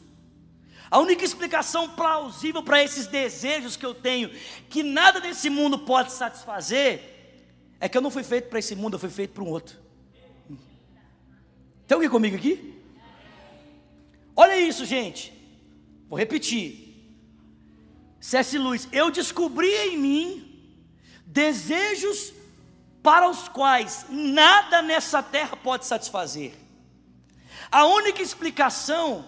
a 0.90 0.98
única 0.98 1.24
explicação 1.24 1.88
plausível 1.90 2.62
para 2.62 2.82
esses 2.82 3.06
desejos 3.06 3.76
que 3.76 3.86
eu 3.86 3.94
tenho, 3.94 4.30
que 4.68 4.82
nada 4.82 5.20
desse 5.20 5.48
mundo 5.48 5.78
pode 5.78 6.10
satisfazer, 6.10 7.00
é 7.78 7.88
que 7.88 7.96
eu 7.96 8.02
não 8.02 8.10
fui 8.10 8.24
feito 8.24 8.48
para 8.48 8.58
esse 8.58 8.74
mundo, 8.74 8.94
eu 8.94 8.98
fui 8.98 9.08
feito 9.08 9.32
para 9.32 9.44
um 9.44 9.48
outro. 9.48 9.78
Tem 11.86 11.94
alguém 11.94 12.10
comigo 12.10 12.36
aqui? 12.36 12.74
Olha 14.34 14.58
isso, 14.58 14.84
gente. 14.84 15.32
Vou 16.08 16.18
repetir. 16.18 16.88
C.S. 18.20 18.58
Lewis, 18.58 18.88
eu 18.92 19.10
descobri 19.10 19.72
em 19.72 19.96
mim 19.96 20.74
desejos 21.24 22.32
para 23.02 23.28
os 23.28 23.48
quais 23.48 24.06
nada 24.10 24.82
nessa 24.82 25.22
terra 25.22 25.56
pode 25.56 25.86
satisfazer. 25.86 26.52
A 27.70 27.86
única 27.86 28.20
explicação 28.20 29.24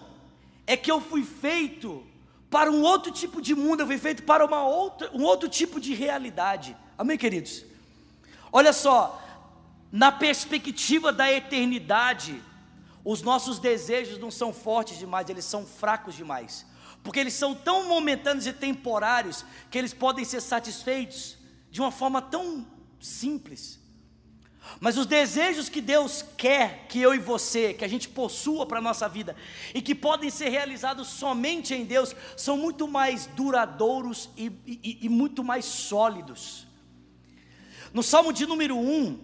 é 0.65 0.77
que 0.77 0.91
eu 0.91 1.01
fui 1.01 1.23
feito 1.23 2.05
para 2.49 2.71
um 2.71 2.83
outro 2.83 3.11
tipo 3.11 3.41
de 3.41 3.55
mundo, 3.55 3.81
eu 3.81 3.87
fui 3.87 3.97
feito 3.97 4.23
para 4.23 4.45
uma 4.45 4.63
outra, 4.63 5.09
um 5.13 5.23
outro 5.23 5.49
tipo 5.49 5.79
de 5.79 5.93
realidade. 5.93 6.77
Amém, 6.97 7.17
queridos? 7.17 7.65
Olha 8.51 8.71
só, 8.71 9.19
na 9.91 10.11
perspectiva 10.11 11.11
da 11.11 11.31
eternidade, 11.31 12.41
os 13.03 13.21
nossos 13.21 13.59
desejos 13.59 14.17
não 14.17 14.31
são 14.31 14.53
fortes 14.53 14.97
demais, 14.97 15.29
eles 15.29 15.45
são 15.45 15.65
fracos 15.65 16.15
demais. 16.15 16.65
Porque 17.03 17.19
eles 17.19 17.33
são 17.33 17.53
tão 17.53 17.87
momentâneos 17.87 18.47
e 18.47 18.53
temporários 18.53 19.43
que 19.69 19.77
eles 19.77 19.93
podem 19.93 20.23
ser 20.23 20.39
satisfeitos 20.39 21.37
de 21.69 21.81
uma 21.81 21.91
forma 21.91 22.21
tão 22.21 22.65
simples. 23.01 23.79
Mas 24.79 24.97
os 24.97 25.05
desejos 25.05 25.69
que 25.69 25.81
Deus 25.81 26.23
quer 26.37 26.87
que 26.87 26.99
eu 26.99 27.13
e 27.13 27.19
você, 27.19 27.73
que 27.73 27.85
a 27.85 27.87
gente 27.87 28.09
possua 28.09 28.65
para 28.65 28.79
a 28.79 28.81
nossa 28.81 29.07
vida, 29.07 29.35
e 29.73 29.81
que 29.81 29.93
podem 29.93 30.29
ser 30.29 30.49
realizados 30.49 31.07
somente 31.07 31.73
em 31.73 31.85
Deus, 31.85 32.15
são 32.35 32.57
muito 32.57 32.87
mais 32.87 33.25
duradouros 33.27 34.29
e, 34.37 34.51
e, 34.65 34.99
e 35.01 35.09
muito 35.09 35.43
mais 35.43 35.65
sólidos. 35.65 36.67
No 37.93 38.01
Salmo 38.01 38.33
de 38.33 38.45
número 38.45 38.77
1, 38.77 39.19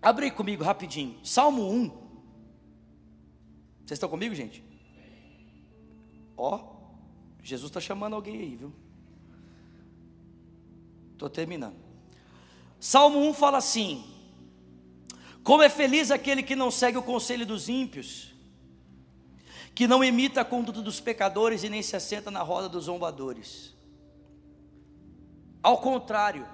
abre 0.00 0.30
comigo 0.30 0.64
rapidinho, 0.64 1.18
Salmo 1.24 1.70
1. 1.70 1.88
Vocês 3.84 3.96
estão 3.96 4.08
comigo, 4.08 4.34
gente? 4.34 4.64
Ó, 6.36 6.76
Jesus 7.42 7.70
está 7.70 7.80
chamando 7.80 8.14
alguém 8.14 8.38
aí, 8.38 8.56
viu? 8.56 8.72
Estou 11.12 11.28
terminando. 11.28 11.76
Salmo 12.78 13.18
1 13.28 13.34
fala 13.34 13.58
assim: 13.58 14.04
como 15.42 15.62
é 15.62 15.68
feliz 15.68 16.10
aquele 16.10 16.42
que 16.42 16.54
não 16.54 16.70
segue 16.70 16.98
o 16.98 17.02
conselho 17.02 17.46
dos 17.46 17.68
ímpios, 17.68 18.32
que 19.74 19.86
não 19.86 20.04
imita 20.04 20.42
a 20.42 20.44
conduta 20.44 20.82
dos 20.82 21.00
pecadores 21.00 21.64
e 21.64 21.68
nem 21.68 21.82
se 21.82 21.96
assenta 21.96 22.30
na 22.30 22.42
roda 22.42 22.68
dos 22.68 22.84
zombadores. 22.84 23.74
Ao 25.62 25.78
contrário, 25.78 26.46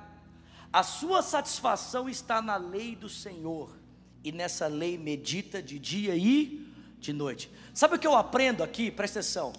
a 0.73 0.83
sua 0.83 1.23
satisfação 1.23 2.09
está 2.09 2.41
na 2.41 2.57
lei 2.57 2.95
do 2.95 3.09
Senhor, 3.09 3.77
e 4.23 4.33
nessa 4.33 4.67
lei 4.67 4.99
medita 4.99 5.63
de 5.63 5.79
dia 5.79 6.15
e 6.17 6.67
de 6.99 7.13
noite. 7.13 7.51
Sabe 7.73 7.97
o 7.97 7.99
que 7.99 8.07
eu 8.07 8.15
aprendo 8.15 8.63
aqui? 8.63 8.91
Presta 8.91 9.21
atenção. 9.21 9.53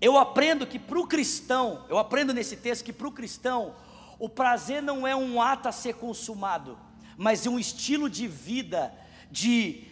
Eu 0.00 0.16
aprendo 0.16 0.66
que 0.66 0.78
para 0.78 0.98
o 0.98 1.06
cristão, 1.06 1.84
eu 1.88 1.98
aprendo 1.98 2.32
nesse 2.32 2.56
texto 2.56 2.84
que 2.84 2.92
para 2.92 3.08
o 3.08 3.12
cristão, 3.12 3.74
o 4.18 4.28
prazer 4.28 4.82
não 4.82 5.06
é 5.06 5.14
um 5.14 5.42
ato 5.42 5.68
a 5.68 5.72
ser 5.72 5.94
consumado 5.94 6.78
mas 7.18 7.48
um 7.48 7.58
estilo 7.58 8.08
de 8.08 8.28
vida 8.28 8.94
de 9.28 9.82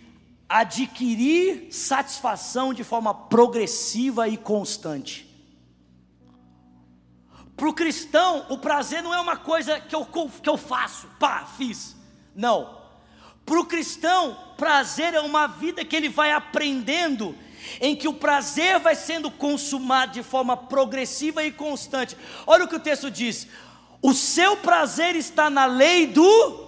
adquirir 0.49 1.73
satisfação 1.73 2.73
de 2.73 2.85
forma 2.85 3.13
progressiva 3.13 4.29
e 4.29 4.37
constante. 4.37 5.27
Para 7.57 7.69
o 7.69 7.75
cristão, 7.75 8.47
o 8.49 8.59
prazer 8.59 9.03
não 9.03 9.13
é 9.13 9.19
uma 9.19 9.37
coisa 9.37 9.81
que 9.81 9.95
eu, 9.95 10.07
que 10.07 10.49
eu 10.49 10.57
faço, 10.57 11.09
pá, 11.19 11.45
fiz. 11.59 11.97
Não. 12.33 12.81
Para 13.45 13.59
o 13.59 13.67
cristão, 13.67 14.37
prazer 14.57 15.13
é 15.13 15.21
uma 15.21 15.49
vida 15.49 15.85
que 15.85 15.97
ele 15.97 16.09
vai 16.09 16.31
aprendendo, 16.31 17.35
em 17.81 17.97
que 17.97 18.07
o 18.07 18.15
prazer 18.15 18.79
vai 18.79 18.95
sendo 18.95 19.33
consumado 19.33 20.13
de 20.13 20.23
forma 20.23 20.57
progressiva 20.57 21.43
e 21.43 21.51
constante. 21.51 22.17
Olha 22.47 22.67
o 22.67 22.69
que 22.69 22.77
o 22.77 22.81
texto 22.81 23.11
diz: 23.11 23.49
o 24.01 24.15
seu 24.15 24.59
prazer 24.59 25.17
está 25.17 25.51
na 25.51 25.67
lei 25.67 26.07
do 26.07 26.66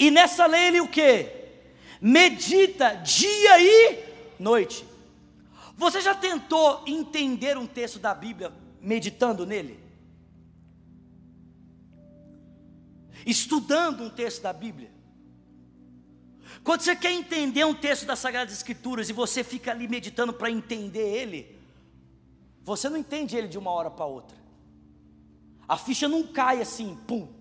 e 0.00 0.10
nessa 0.10 0.46
lei 0.46 0.68
ele 0.68 0.80
o 0.80 0.88
que? 0.88 1.30
Medita 2.00 2.94
dia 2.94 3.60
e 3.60 4.02
noite. 4.38 4.82
Você 5.76 6.00
já 6.00 6.14
tentou 6.14 6.82
entender 6.86 7.58
um 7.58 7.66
texto 7.66 7.98
da 7.98 8.14
Bíblia 8.14 8.50
meditando 8.80 9.44
nele? 9.44 9.78
Estudando 13.26 14.02
um 14.02 14.08
texto 14.08 14.40
da 14.40 14.54
Bíblia? 14.54 14.90
Quando 16.64 16.80
você 16.80 16.96
quer 16.96 17.12
entender 17.12 17.64
um 17.64 17.74
texto 17.74 18.06
das 18.06 18.18
Sagradas 18.18 18.54
Escrituras 18.54 19.10
e 19.10 19.12
você 19.12 19.44
fica 19.44 19.70
ali 19.70 19.86
meditando 19.86 20.32
para 20.32 20.50
entender 20.50 21.06
ele, 21.06 21.58
você 22.62 22.88
não 22.88 22.96
entende 22.96 23.36
ele 23.36 23.48
de 23.48 23.58
uma 23.58 23.70
hora 23.70 23.90
para 23.90 24.06
outra. 24.06 24.36
A 25.68 25.76
ficha 25.76 26.08
não 26.08 26.26
cai 26.26 26.62
assim, 26.62 26.98
pum. 27.06 27.39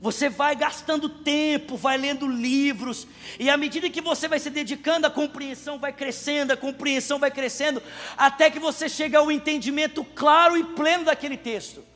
Você 0.00 0.28
vai 0.28 0.54
gastando 0.54 1.08
tempo, 1.08 1.76
vai 1.76 1.96
lendo 1.96 2.26
livros, 2.26 3.06
e 3.38 3.48
à 3.48 3.56
medida 3.56 3.90
que 3.90 4.00
você 4.00 4.28
vai 4.28 4.38
se 4.38 4.50
dedicando, 4.50 5.06
a 5.06 5.10
compreensão 5.10 5.78
vai 5.78 5.92
crescendo, 5.92 6.52
a 6.52 6.56
compreensão 6.56 7.18
vai 7.18 7.30
crescendo, 7.30 7.82
até 8.16 8.50
que 8.50 8.58
você 8.58 8.88
chega 8.88 9.18
ao 9.18 9.30
entendimento 9.30 10.04
claro 10.04 10.56
e 10.56 10.64
pleno 10.64 11.04
daquele 11.04 11.36
texto. 11.36 11.89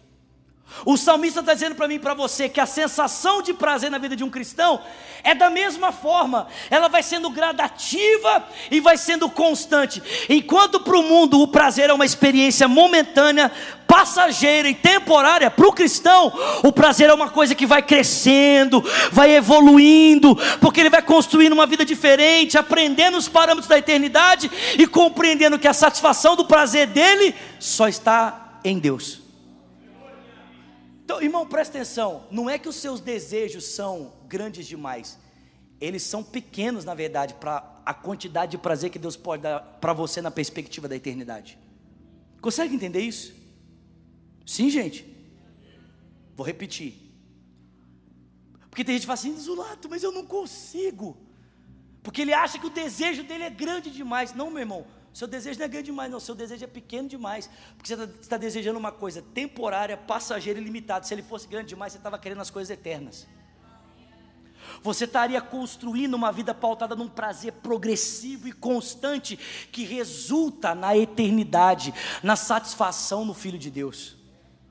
O 0.85 0.97
salmista 0.97 1.41
está 1.41 1.55
dizendo 1.55 1.75
para 1.75 1.89
mim 1.89 1.95
e 1.95 1.99
para 1.99 2.15
você 2.15 2.49
que 2.49 2.61
a 2.61 2.67
sensação 2.67 3.41
de 3.41 3.55
prazer 3.55 3.91
na 3.91 3.99
vida 3.99 4.17
de 4.17 4.25
um 4.25 4.31
cristão 4.31 4.81
é 5.23 5.35
da 5.35 5.49
mesma 5.49 5.93
forma, 5.93 6.47
ela 6.69 6.89
vai 6.89 7.03
sendo 7.03 7.31
gradativa 7.31 8.47
e 8.71 8.81
vai 8.81 8.99
sendo 8.99 9.31
constante. 9.31 10.03
Enquanto 10.29 10.81
para 10.81 10.99
o 10.99 11.03
mundo 11.03 11.41
o 11.41 11.49
prazer 11.49 11.89
é 11.89 11.93
uma 11.93 12.05
experiência 12.05 12.69
momentânea, 12.69 13.51
passageira 13.87 14.69
e 14.69 14.75
temporária, 14.75 15.51
para 15.51 15.67
o 15.67 15.73
cristão 15.73 16.33
o 16.63 16.73
prazer 16.73 17.09
é 17.09 17.15
uma 17.15 17.31
coisa 17.31 17.55
que 17.55 17.67
vai 17.67 17.81
crescendo, 17.81 18.85
vai 19.11 19.35
evoluindo, 19.35 20.37
porque 20.61 20.81
ele 20.81 20.91
vai 20.91 21.03
construindo 21.03 21.55
uma 21.55 21.67
vida 21.67 21.85
diferente, 21.85 22.59
aprendendo 22.59 23.17
os 23.17 23.29
parâmetros 23.29 23.69
da 23.69 23.79
eternidade 23.79 24.51
e 24.79 24.87
compreendendo 24.87 25.59
que 25.59 25.69
a 25.69 25.73
satisfação 25.73 26.37
do 26.37 26.45
prazer 26.45 26.89
dele 26.89 27.35
só 27.59 27.89
está 27.89 28.59
em 28.63 28.79
Deus. 28.79 29.24
Então, 31.05 31.21
irmão, 31.21 31.47
presta 31.47 31.77
atenção. 31.77 32.27
Não 32.31 32.49
é 32.49 32.59
que 32.59 32.69
os 32.69 32.77
seus 32.77 32.99
desejos 32.99 33.67
são 33.67 34.15
grandes 34.27 34.67
demais. 34.67 35.19
Eles 35.79 36.03
são 36.03 36.25
pequenos, 36.25 36.85
na 36.85 36.95
verdade, 36.95 37.35
para 37.35 37.83
a 37.85 37.93
quantidade 37.93 38.53
de 38.53 38.59
prazer 38.59 38.89
que 38.89 38.99
Deus 38.99 39.15
pode 39.15 39.43
dar 39.43 39.61
para 39.61 39.93
você 39.93 40.23
na 40.23 40.31
perspectiva 40.31 40.89
da 40.89 40.97
eternidade. 40.97 41.59
Consegue 42.41 42.75
entender 42.75 43.01
isso? 43.01 43.35
Sim, 44.47 44.71
gente. 44.71 45.05
Vou 46.35 46.47
repetir. 46.47 46.95
Porque 48.71 48.83
tem 48.83 48.95
gente 48.95 49.03
que 49.03 49.07
fala 49.07 49.19
assim, 49.19 49.39
Zulato, 49.39 49.89
mas 49.91 50.03
eu 50.03 50.11
não 50.11 50.25
consigo. 50.25 51.19
Porque 52.03 52.23
ele 52.23 52.33
acha 52.33 52.59
que 52.59 52.67
o 52.67 52.71
desejo 52.71 53.23
dele 53.25 53.45
é 53.45 53.51
grande 53.51 53.91
demais. 53.91 54.35
Não, 54.35 54.51
meu 54.51 54.61
irmão, 54.61 54.87
seu 55.15 55.29
desejo 55.29 55.61
não 55.61 55.67
é 55.67 55.69
grande 55.69 55.87
demais, 55.87 56.11
não. 56.11 56.19
Seu 56.19 56.35
desejo 56.35 56.65
é 56.65 56.67
pequeno 56.67 57.09
demais. 57.09 57.49
Porque 57.77 57.95
você 57.95 58.03
está 58.03 58.31
tá 58.31 58.37
desejando 58.37 58.77
uma 58.77 58.91
coisa 58.91 59.23
temporária, 59.23 59.97
passageira 59.97 60.59
e 60.59 60.65
limitada. 60.65 61.07
Se 61.07 61.15
ele 61.15 61.23
fosse 61.23 61.47
grande 61.47 61.69
demais, 61.69 61.93
você 61.93 61.99
estava 61.99 62.19
querendo 62.19 62.41
as 62.41 62.51
coisas 62.51 62.69
eternas. 62.69 63.25
Você 64.83 65.05
estaria 65.05 65.41
construindo 65.41 66.15
uma 66.15 66.33
vida 66.33 66.53
pautada 66.53 66.97
num 66.97 67.09
prazer 67.09 67.53
progressivo 67.53 68.49
e 68.49 68.53
constante 68.53 69.39
que 69.71 69.85
resulta 69.85 70.75
na 70.75 70.97
eternidade, 70.97 71.95
na 72.21 72.35
satisfação 72.35 73.25
no 73.25 73.35
Filho 73.35 73.59
de 73.59 73.71
Deus. 73.71 74.17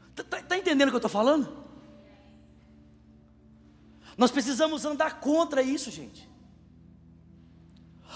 Está 0.09 0.41
tá 0.41 0.57
entendendo 0.57 0.89
o 0.89 0.91
que 0.91 0.95
eu 0.95 0.97
estou 0.97 1.09
falando? 1.09 1.63
Nós 4.17 4.29
precisamos 4.29 4.83
andar 4.83 5.21
contra 5.21 5.61
isso, 5.61 5.89
gente. 5.89 6.29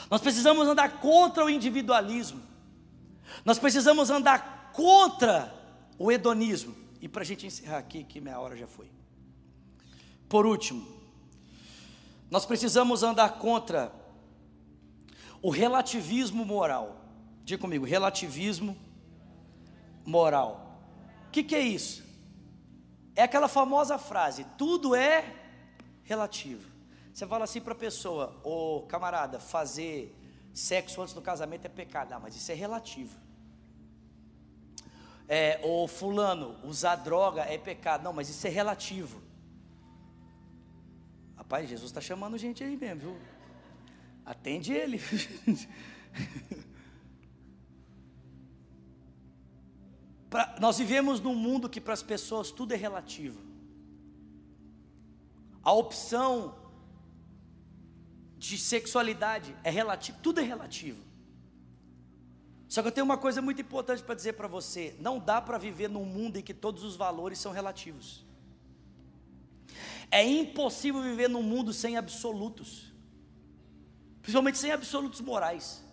Nós 0.09 0.21
precisamos 0.21 0.67
andar 0.67 0.99
contra 0.99 1.43
o 1.43 1.49
individualismo. 1.49 2.41
Nós 3.43 3.59
precisamos 3.59 4.09
andar 4.09 4.71
contra 4.73 5.53
o 5.97 6.11
hedonismo. 6.11 6.75
E 7.01 7.07
para 7.07 7.21
a 7.21 7.25
gente 7.25 7.45
encerrar 7.45 7.77
aqui, 7.77 8.03
que 8.03 8.21
minha 8.21 8.39
hora 8.39 8.55
já 8.55 8.67
foi. 8.67 8.89
Por 10.29 10.45
último, 10.45 10.85
nós 12.29 12.45
precisamos 12.45 13.03
andar 13.03 13.37
contra 13.37 13.91
o 15.41 15.49
relativismo 15.49 16.45
moral. 16.45 17.01
Diga 17.43 17.61
comigo, 17.61 17.85
relativismo 17.85 18.77
moral. 20.05 20.81
O 21.27 21.31
que, 21.31 21.43
que 21.43 21.55
é 21.55 21.61
isso? 21.61 22.03
É 23.15 23.23
aquela 23.23 23.47
famosa 23.47 23.97
frase: 23.97 24.45
tudo 24.57 24.95
é 24.95 25.33
relativo. 26.03 26.76
Você 27.17 27.25
fala 27.25 27.45
assim 27.45 27.59
para 27.59 27.73
a 27.73 27.75
pessoa, 27.75 28.39
ô 28.43 28.83
camarada, 28.83 29.39
fazer 29.39 30.15
sexo 30.53 31.01
antes 31.01 31.15
do 31.15 31.21
casamento 31.21 31.65
é 31.65 31.67
pecado. 31.67 32.13
Ah, 32.13 32.19
mas 32.19 32.35
isso 32.35 32.51
é 32.51 32.53
relativo. 32.53 33.17
É, 35.27 35.59
ô 35.63 35.87
fulano, 35.87 36.55
usar 36.63 36.95
droga 36.97 37.41
é 37.41 37.57
pecado. 37.57 38.03
Não, 38.03 38.13
mas 38.13 38.29
isso 38.29 38.45
é 38.45 38.51
relativo. 38.51 39.19
Rapaz, 41.35 41.67
Jesus 41.67 41.89
está 41.89 41.99
chamando 41.99 42.37
gente 42.37 42.63
aí 42.63 42.77
mesmo, 42.77 42.99
viu? 42.99 43.17
Atende 44.23 44.71
ele. 44.71 45.01
pra, 50.29 50.55
nós 50.59 50.77
vivemos 50.77 51.19
num 51.19 51.33
mundo 51.33 51.67
que 51.67 51.81
para 51.81 51.95
as 51.95 52.03
pessoas 52.03 52.51
tudo 52.51 52.75
é 52.75 52.77
relativo. 52.77 53.41
A 55.63 55.71
opção 55.71 56.66
de 58.37 58.57
sexualidade 58.57 59.55
é 59.63 59.69
relativo, 59.69 60.17
tudo 60.21 60.39
é 60.39 60.43
relativo. 60.43 61.01
Só 62.67 62.81
que 62.81 62.89
eu 62.89 62.91
tenho 62.91 63.05
uma 63.05 63.17
coisa 63.17 63.41
muito 63.41 63.61
importante 63.61 64.03
para 64.03 64.13
dizer 64.13 64.33
para 64.33 64.47
você: 64.47 64.95
não 64.99 65.19
dá 65.19 65.41
para 65.41 65.57
viver 65.57 65.89
num 65.89 66.05
mundo 66.05 66.37
em 66.37 66.43
que 66.43 66.53
todos 66.53 66.83
os 66.83 66.95
valores 66.95 67.39
são 67.39 67.51
relativos. 67.51 68.25
É 70.11 70.23
impossível 70.23 71.01
viver 71.01 71.29
num 71.29 71.43
mundo 71.43 71.73
sem 71.73 71.97
absolutos, 71.97 72.93
principalmente 74.21 74.57
sem 74.57 74.71
absolutos 74.71 75.21
morais. 75.21 75.83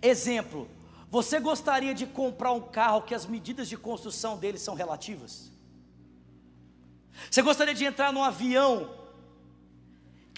Exemplo: 0.00 0.68
você 1.10 1.38
gostaria 1.38 1.94
de 1.94 2.06
comprar 2.06 2.52
um 2.52 2.60
carro 2.60 3.02
que 3.02 3.14
as 3.14 3.26
medidas 3.26 3.68
de 3.68 3.76
construção 3.76 4.38
dele 4.38 4.58
são 4.58 4.74
relativas? 4.74 5.50
Você 7.30 7.42
gostaria 7.42 7.74
de 7.74 7.84
entrar 7.84 8.12
num 8.12 8.22
avião 8.22 8.97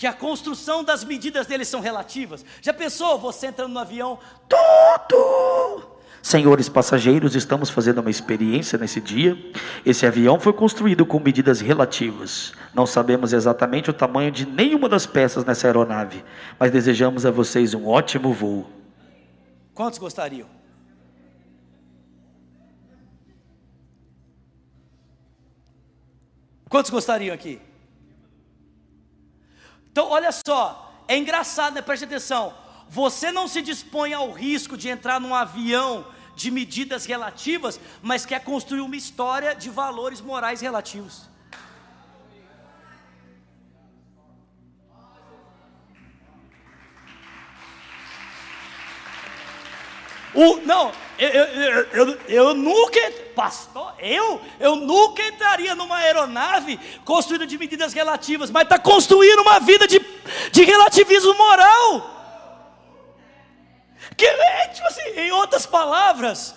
que 0.01 0.07
a 0.07 0.15
construção 0.15 0.83
das 0.83 1.05
medidas 1.05 1.47
dele 1.47 1.63
são 1.63 1.79
relativas? 1.79 2.43
Já 2.63 2.73
pensou 2.73 3.19
você 3.19 3.49
entrando 3.49 3.75
no 3.75 3.79
avião, 3.79 4.19
tudo 4.49 5.91
Senhores 6.23 6.71
passageiros, 6.71 7.37
estamos 7.37 7.69
fazendo 7.69 7.99
uma 7.99 8.09
experiência 8.09 8.79
nesse 8.79 8.99
dia. 8.99 9.37
Esse 9.85 10.07
avião 10.07 10.41
foi 10.41 10.55
construído 10.55 11.05
com 11.05 11.21
medidas 11.21 11.61
relativas. 11.61 12.55
Não 12.73 12.87
sabemos 12.87 13.35
exatamente 13.35 13.91
o 13.91 13.93
tamanho 13.93 14.31
de 14.33 14.47
nenhuma 14.47 14.89
das 14.89 15.05
peças 15.05 15.45
nessa 15.45 15.67
aeronave, 15.67 16.25
mas 16.59 16.73
desejamos 16.73 17.27
a 17.27 17.31
vocês 17.31 17.75
um 17.75 17.87
ótimo 17.87 18.33
voo. 18.33 18.71
Quantos 19.75 19.99
gostariam? 19.99 20.49
Quantos 26.71 26.91
gostariam 26.91 27.35
aqui? 27.35 27.61
Então, 30.01 30.13
olha 30.13 30.33
só, 30.33 30.91
é 31.07 31.15
engraçado, 31.15 31.75
né? 31.75 31.83
preste 31.83 32.07
atenção. 32.07 32.55
Você 32.89 33.31
não 33.31 33.47
se 33.47 33.61
dispõe 33.61 34.15
ao 34.15 34.33
risco 34.33 34.75
de 34.75 34.89
entrar 34.89 35.21
num 35.21 35.35
avião 35.35 36.07
de 36.35 36.51
medidas 36.51 37.05
relativas, 37.05 37.79
mas 38.01 38.25
quer 38.25 38.43
construir 38.43 38.81
uma 38.81 38.97
história 38.97 39.55
de 39.55 39.69
valores 39.69 40.23
morais 40.23 40.63
relativos. 40.63 41.29
O, 50.35 50.57
não, 50.59 50.93
eu, 51.19 51.29
eu, 51.29 51.87
eu, 51.93 52.19
eu, 52.29 52.55
nunca, 52.55 53.01
pastor, 53.35 53.95
eu, 53.99 54.41
eu 54.61 54.77
nunca 54.77 55.27
entraria 55.27 55.75
numa 55.75 55.97
aeronave 55.97 56.79
construída 57.05 57.47
de 57.47 57.59
medidas 57.59 57.93
relativas, 57.93 58.51
mas 58.51 58.63
está 58.63 58.79
construindo 58.79 59.41
uma 59.41 59.59
vida 59.59 59.89
de, 59.89 60.01
de 60.53 60.65
relativismo 60.65 61.35
moral. 61.35 62.19
Que 64.17 64.27
é, 64.27 64.69
tipo 64.69 64.87
assim, 64.87 65.03
em 65.17 65.33
outras 65.33 65.67
palavras, 65.67 66.55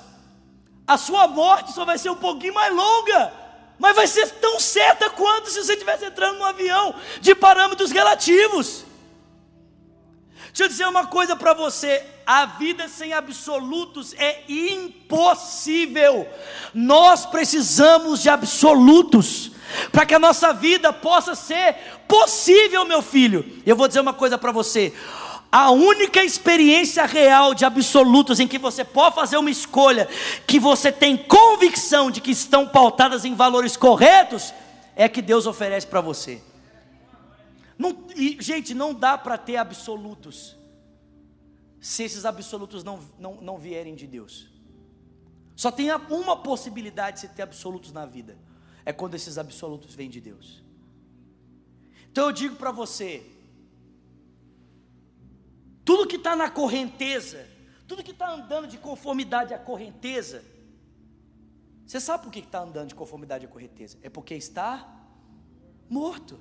a 0.88 0.98
sua 0.98 1.28
morte 1.28 1.74
só 1.74 1.84
vai 1.84 1.98
ser 1.98 2.10
um 2.10 2.16
pouquinho 2.16 2.54
mais 2.54 2.74
longa, 2.74 3.34
mas 3.80 3.96
vai 3.96 4.06
ser 4.06 4.30
tão 4.34 4.60
certa 4.60 5.10
quanto 5.10 5.50
se 5.50 5.64
você 5.64 5.74
estivesse 5.74 6.06
entrando 6.06 6.38
num 6.38 6.46
avião 6.46 6.94
de 7.20 7.34
parâmetros 7.34 7.92
relativos. 7.92 8.86
Deixa 10.54 10.66
eu 10.66 10.68
dizer 10.68 10.88
uma 10.88 11.08
coisa 11.08 11.36
para 11.36 11.52
você: 11.56 12.04
a 12.28 12.46
vida 12.46 12.88
sem 12.88 13.12
absolutos 13.12 14.14
é 14.14 14.44
impossível. 14.48 16.28
Nós 16.72 17.26
precisamos 17.26 18.22
de 18.22 18.30
absolutos 18.30 19.52
para 19.92 20.06
que 20.06 20.14
a 20.14 20.20
nossa 20.20 20.54
vida 20.54 20.94
possa 20.94 21.34
ser 21.34 21.76
possível, 22.08 22.86
meu 22.86 23.02
filho. 23.02 23.62
Eu 23.66 23.76
vou 23.76 23.88
dizer 23.88 24.00
uma 24.00 24.14
coisa 24.14 24.38
para 24.38 24.52
você: 24.52 24.94
a 25.52 25.72
única 25.72 26.24
experiência 26.24 27.04
real 27.08 27.56
de 27.56 27.66
absolutos 27.66 28.40
em 28.40 28.48
que 28.48 28.60
você 28.60 28.84
pode 28.84 29.16
fazer 29.16 29.38
uma 29.38 29.50
escolha 29.50 30.08
que 30.46 30.60
você 30.60 30.92
tem 30.92 31.18
convicção 31.18 32.12
de 32.12 32.22
que 32.22 32.30
estão 32.30 32.68
pautadas 32.68 33.26
em 33.26 33.34
valores 33.34 33.76
corretos 33.76 34.54
é 34.96 35.10
que 35.10 35.20
Deus 35.20 35.48
oferece 35.48 35.88
para 35.88 36.00
você. 36.00 36.53
Não, 37.78 38.08
e, 38.16 38.38
gente, 38.42 38.74
não 38.74 38.94
dá 38.94 39.18
para 39.18 39.38
ter 39.38 39.58
absolutos 39.58 40.56
se 41.80 42.04
esses 42.04 42.24
absolutos 42.26 42.84
não, 42.84 43.00
não, 43.20 43.42
não 43.42 43.58
vierem 43.58 43.96
de 43.96 44.08
Deus. 44.08 44.50
Só 45.56 45.72
tem 45.72 45.92
uma 46.10 46.42
possibilidade 46.42 47.18
de 47.18 47.22
você 47.22 47.28
ter 47.28 47.42
absolutos 47.42 47.92
na 47.92 48.06
vida: 48.06 48.38
é 48.86 48.94
quando 48.94 49.16
esses 49.16 49.38
absolutos 49.38 49.94
vêm 49.94 50.10
de 50.10 50.22
Deus. 50.22 50.64
Então 52.12 52.26
eu 52.26 52.32
digo 52.32 52.56
para 52.56 52.72
você, 52.72 53.26
tudo 55.84 56.08
que 56.08 56.16
está 56.16 56.36
na 56.36 56.50
correnteza, 56.50 57.46
tudo 57.88 58.04
que 58.04 58.12
está 58.12 58.32
andando 58.32 58.68
de 58.68 58.78
conformidade 58.78 59.54
à 59.54 59.60
correnteza, 59.60 60.44
você 61.86 62.00
sabe 62.00 62.24
por 62.24 62.32
que 62.32 62.40
está 62.40 62.62
andando 62.62 62.88
de 62.88 62.96
conformidade 62.96 63.46
à 63.46 63.50
correnteza? 63.50 63.98
É 64.02 64.10
porque 64.10 64.34
está 64.36 64.90
morto. 65.90 66.40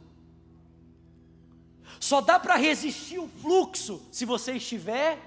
Só 2.01 2.21
dá 2.21 2.39
para 2.39 2.57
resistir 2.57 3.19
o 3.19 3.29
fluxo 3.29 4.03
se 4.11 4.25
você 4.25 4.53
estiver 4.53 5.19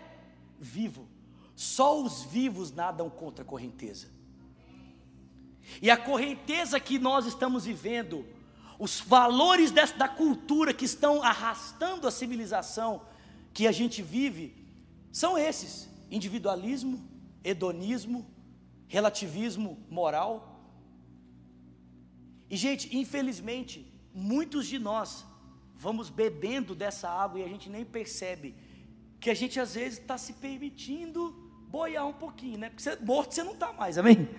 vivo. 0.60 1.08
Só 1.56 2.02
os 2.02 2.24
vivos 2.24 2.72
nadam 2.72 3.10
contra 3.10 3.44
a 3.44 3.48
correnteza. 3.48 4.08
E 5.82 5.90
a 5.90 5.98
correnteza 5.98 6.80
que 6.80 7.00
nós 7.00 7.26
estamos 7.26 7.66
vivendo, 7.66 8.26
os 8.78 9.00
valores 9.00 9.72
dessa, 9.72 9.98
da 9.98 10.08
cultura 10.08 10.74
que 10.74 10.86
estão 10.86 11.24
arrastando 11.24 12.08
a 12.08 12.12
civilização, 12.12 13.02
que 13.54 13.68
a 13.68 13.72
gente 13.72 14.02
vive 14.02 14.54
são 15.12 15.38
esses: 15.38 15.90
individualismo, 16.12 17.02
hedonismo, 17.44 18.26
relativismo 18.88 19.80
moral. 19.90 20.52
E, 22.50 22.58
gente, 22.58 22.96
infelizmente, 22.96 23.92
muitos 24.14 24.68
de 24.68 24.78
nós 24.78 25.26
vamos 25.76 26.10
bebendo 26.10 26.74
dessa 26.74 27.10
água 27.10 27.40
e 27.40 27.44
a 27.44 27.48
gente 27.48 27.70
nem 27.70 27.86
percebe 27.86 28.56
que 29.20 29.30
a 29.30 29.34
gente 29.34 29.60
às 29.60 29.76
vezes 29.76 30.00
está 30.00 30.18
se 30.18 30.34
permitindo 30.34 31.32
boiar 31.68 32.08
um 32.08 32.14
pouquinho, 32.14 32.58
né? 32.60 32.70
Porque 32.70 32.84
você, 32.84 32.96
morto 32.98 33.34
você 33.34 33.44
não 33.44 33.54
está 33.54 33.74
mais, 33.74 33.98
amém? 33.98 34.30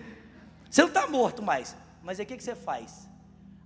Você 0.71 0.81
não 0.83 0.89
está 0.89 1.07
morto 1.07 1.43
mais, 1.43 1.77
Mas 2.03 2.19
aí 2.19 2.25
o 2.25 2.29
que, 2.29 2.37
que 2.37 2.43
você 2.43 2.55
faz? 2.55 3.09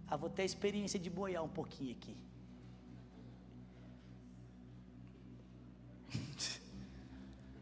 Ah, 0.07 0.17
vou 0.17 0.29
ter 0.29 0.43
a 0.43 0.45
experiência 0.45 0.99
de 0.99 1.09
boiar 1.09 1.45
um 1.45 1.49
pouquinho 1.49 1.93
aqui. 1.93 2.17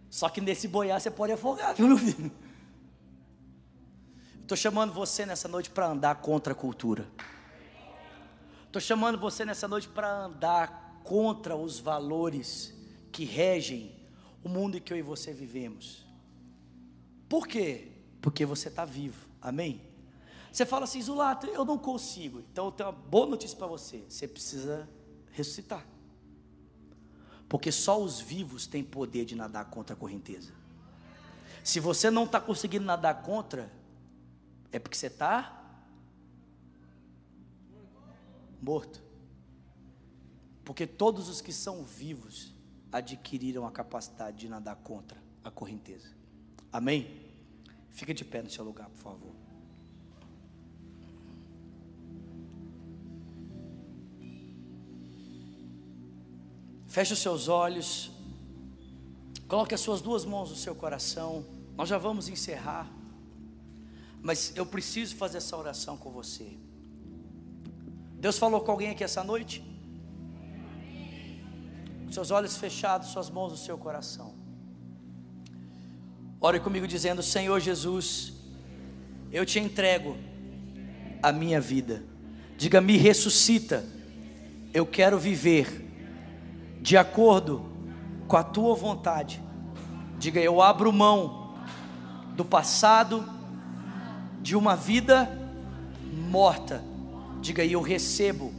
Só 0.08 0.28
que 0.28 0.40
nesse 0.40 0.66
boiar 0.66 1.00
você 1.00 1.10
pode 1.10 1.32
afogar, 1.32 1.74
viu, 1.74 1.88
meu 1.88 1.98
filho? 1.98 2.32
Estou 4.40 4.56
chamando 4.56 4.94
você 4.94 5.26
nessa 5.26 5.46
noite 5.46 5.68
para 5.68 5.86
andar 5.88 6.14
contra 6.16 6.54
a 6.54 6.56
cultura. 6.56 7.06
Estou 8.68 8.82
chamando 8.82 9.18
você 9.18 9.46
nessa 9.46 9.66
noite 9.66 9.88
para 9.88 10.26
andar 10.26 11.00
contra 11.02 11.56
os 11.56 11.80
valores 11.80 12.74
que 13.10 13.24
regem 13.24 13.96
o 14.44 14.48
mundo 14.48 14.76
em 14.76 14.80
que 14.80 14.92
eu 14.92 14.96
e 14.98 15.00
você 15.00 15.32
vivemos. 15.32 16.06
Por 17.30 17.48
quê? 17.48 17.88
Porque 18.20 18.44
você 18.44 18.68
está 18.68 18.84
vivo. 18.84 19.26
Amém? 19.40 19.80
Você 20.52 20.66
fala 20.66 20.84
assim, 20.84 21.00
Zulato, 21.00 21.46
eu 21.46 21.64
não 21.64 21.78
consigo. 21.78 22.40
Então 22.52 22.66
eu 22.66 22.72
tenho 22.72 22.90
uma 22.90 22.94
boa 22.94 23.24
notícia 23.24 23.56
para 23.56 23.66
você. 23.66 24.04
Você 24.06 24.28
precisa 24.28 24.86
ressuscitar. 25.32 25.86
Porque 27.48 27.72
só 27.72 27.98
os 27.98 28.20
vivos 28.20 28.66
têm 28.66 28.84
poder 28.84 29.24
de 29.24 29.34
nadar 29.34 29.64
contra 29.70 29.96
a 29.96 29.98
correnteza. 29.98 30.52
Se 31.64 31.80
você 31.80 32.10
não 32.10 32.24
está 32.24 32.38
conseguindo 32.38 32.84
nadar 32.84 33.22
contra, 33.22 33.72
é 34.70 34.78
porque 34.78 34.96
você 34.96 35.06
está 35.06 35.57
morto. 38.60 39.02
Porque 40.64 40.86
todos 40.86 41.28
os 41.28 41.40
que 41.40 41.52
são 41.52 41.82
vivos 41.82 42.52
adquiriram 42.92 43.66
a 43.66 43.70
capacidade 43.70 44.38
de 44.38 44.48
nadar 44.48 44.76
contra 44.76 45.18
a 45.42 45.50
correnteza. 45.50 46.10
Amém? 46.72 47.26
Fica 47.90 48.12
de 48.12 48.24
pé 48.24 48.42
no 48.42 48.50
seu 48.50 48.64
lugar, 48.64 48.88
por 48.90 48.98
favor. 48.98 49.34
Feche 56.86 57.12
os 57.12 57.18
seus 57.18 57.48
olhos. 57.48 58.10
Coloque 59.46 59.74
as 59.74 59.80
suas 59.80 60.00
duas 60.00 60.24
mãos 60.24 60.50
no 60.50 60.56
seu 60.56 60.74
coração. 60.74 61.44
Nós 61.76 61.88
já 61.88 61.96
vamos 61.96 62.28
encerrar. 62.28 62.90
Mas 64.20 64.52
eu 64.56 64.66
preciso 64.66 65.16
fazer 65.16 65.38
essa 65.38 65.56
oração 65.56 65.96
com 65.96 66.10
você. 66.10 66.56
Deus 68.18 68.36
falou 68.36 68.60
com 68.60 68.72
alguém 68.72 68.90
aqui 68.90 69.04
essa 69.04 69.22
noite? 69.22 69.64
Seus 72.10 72.30
olhos 72.30 72.56
fechados, 72.56 73.08
suas 73.08 73.30
mãos 73.30 73.52
no 73.52 73.56
seu 73.56 73.78
coração. 73.78 74.34
Ore 76.40 76.58
comigo 76.58 76.86
dizendo: 76.86 77.22
Senhor 77.22 77.60
Jesus, 77.60 78.32
eu 79.30 79.46
te 79.46 79.60
entrego 79.60 80.16
a 81.22 81.30
minha 81.30 81.60
vida. 81.60 82.02
Diga: 82.56 82.80
me 82.80 82.96
ressuscita. 82.96 83.84
Eu 84.74 84.84
quero 84.84 85.18
viver 85.18 85.86
de 86.80 86.96
acordo 86.96 87.66
com 88.26 88.36
a 88.36 88.42
tua 88.42 88.74
vontade. 88.74 89.40
Diga: 90.18 90.40
eu 90.40 90.60
abro 90.60 90.92
mão 90.92 91.54
do 92.34 92.44
passado, 92.44 93.24
de 94.40 94.56
uma 94.56 94.74
vida 94.74 95.28
morta. 96.30 96.87
Diga: 97.40 97.64
eu 97.64 97.80
recebo 97.80 98.52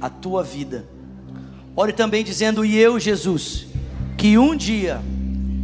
a 0.00 0.08
tua 0.08 0.42
vida. 0.42 0.88
Ore 1.76 1.92
também 1.92 2.24
dizendo: 2.24 2.64
e 2.64 2.76
eu, 2.76 2.98
Jesus, 2.98 3.66
que 4.16 4.36
um 4.36 4.56
dia 4.56 5.00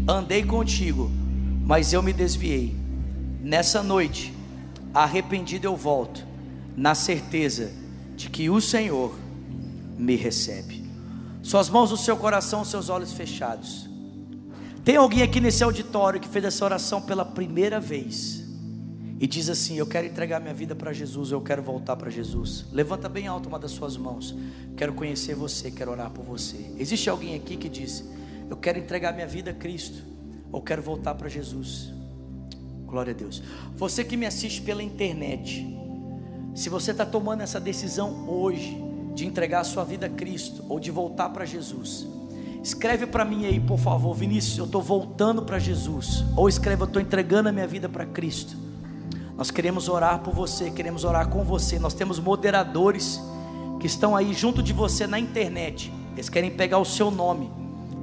andei 0.09 0.43
contigo 0.43 1.11
mas 1.67 1.93
eu 1.93 2.01
me 2.01 2.13
desviei. 2.13 2.77
Nessa 3.43 3.83
noite, 3.83 4.33
arrependido 4.95 5.67
eu 5.67 5.77
volto, 5.77 6.25
na 6.77 6.95
certeza 6.95 7.73
de 8.15 8.31
que 8.31 8.49
o 8.49 8.61
Senhor 8.61 9.19
me 9.99 10.15
recebe. 10.15 10.89
Suas 11.43 11.69
mãos 11.69 11.91
no 11.91 11.97
seu 11.97 12.17
coração, 12.17 12.65
seus 12.65 12.89
olhos 12.89 13.13
fechados. 13.13 13.91
Tem 14.85 14.95
alguém 14.95 15.23
aqui 15.23 15.41
nesse 15.41 15.65
auditório 15.65 16.21
que 16.21 16.29
fez 16.29 16.45
essa 16.45 16.65
oração 16.65 17.03
pela 17.03 17.25
primeira 17.25 17.81
vez 17.81 18.46
e 19.19 19.27
diz 19.27 19.49
assim: 19.49 19.77
Eu 19.77 19.87
quero 19.87 20.07
entregar 20.07 20.41
minha 20.41 20.55
vida 20.55 20.75
para 20.75 20.93
Jesus, 20.93 21.31
eu 21.31 21.41
quero 21.41 21.63
voltar 21.63 21.97
para 21.97 22.11
Jesus. 22.11 22.67
Levanta 22.73 23.09
bem 23.09 23.27
alto 23.27 23.49
uma 23.49 23.59
das 23.59 23.71
suas 23.71 23.97
mãos. 23.97 24.35
Quero 24.77 24.93
conhecer 24.93 25.35
você, 25.35 25.71
quero 25.71 25.91
orar 25.91 26.11
por 26.11 26.25
você. 26.25 26.73
Existe 26.79 27.09
alguém 27.09 27.35
aqui 27.35 27.57
que 27.57 27.69
diz: 27.69 28.05
Eu 28.51 28.57
quero 28.57 28.79
entregar 28.79 29.13
minha 29.13 29.27
vida 29.27 29.51
a 29.51 29.55
Cristo 29.55 30.03
ou 30.53 30.61
quero 30.61 30.83
voltar 30.83 31.15
para 31.15 31.29
Jesus. 31.29 31.93
Glória 32.85 33.13
a 33.13 33.17
Deus. 33.17 33.43
Você 33.77 34.05
que 34.05 34.17
me 34.17 34.27
assiste 34.27 34.63
pela 34.63 34.83
internet, 34.83 35.67
se 36.55 36.69
você 36.69 36.93
está 36.93 37.05
tomando 37.05 37.43
essa 37.43 37.59
decisão 37.59 38.29
hoje 38.29 38.77
de 39.15 39.27
entregar 39.27 39.61
a 39.61 39.65
sua 39.65 39.83
vida 39.83 40.07
a 40.07 40.11
Cristo 40.11 40.65
ou 40.69 40.79
de 40.79 40.91
voltar 40.91 41.31
para 41.31 41.45
Jesus, 41.45 42.07
escreve 42.63 43.07
para 43.07 43.25
mim 43.25 43.47
aí, 43.47 43.59
por 43.59 43.79
favor, 43.79 44.15
Vinícius, 44.15 44.59
eu 44.59 44.67
estou 44.67 44.83
voltando 44.83 45.43
para 45.43 45.59
Jesus, 45.59 46.25
ou 46.37 46.49
escreve, 46.49 46.83
eu 46.83 46.87
estou 46.87 47.03
entregando 47.03 47.49
a 47.49 47.53
minha 47.53 47.67
vida 47.67 47.89
para 47.89 48.07
Cristo. 48.07 48.66
Nós 49.37 49.51
queremos 49.51 49.89
orar 49.89 50.21
por 50.21 50.33
você, 50.33 50.71
queremos 50.71 51.05
orar 51.05 51.29
com 51.29 51.45
você. 51.45 51.79
Nós 51.79 51.95
temos 51.95 52.19
moderadores 52.19 53.21
que 53.79 53.87
estão 53.87 54.17
aí 54.17 54.33
junto 54.33 54.63
de 54.63 54.73
você 54.73 55.07
na 55.07 55.19
internet. 55.19 55.93
Eles 56.15 56.29
querem 56.29 56.51
pegar 56.51 56.79
o 56.79 56.85
seu 56.85 57.11
nome 57.11 57.51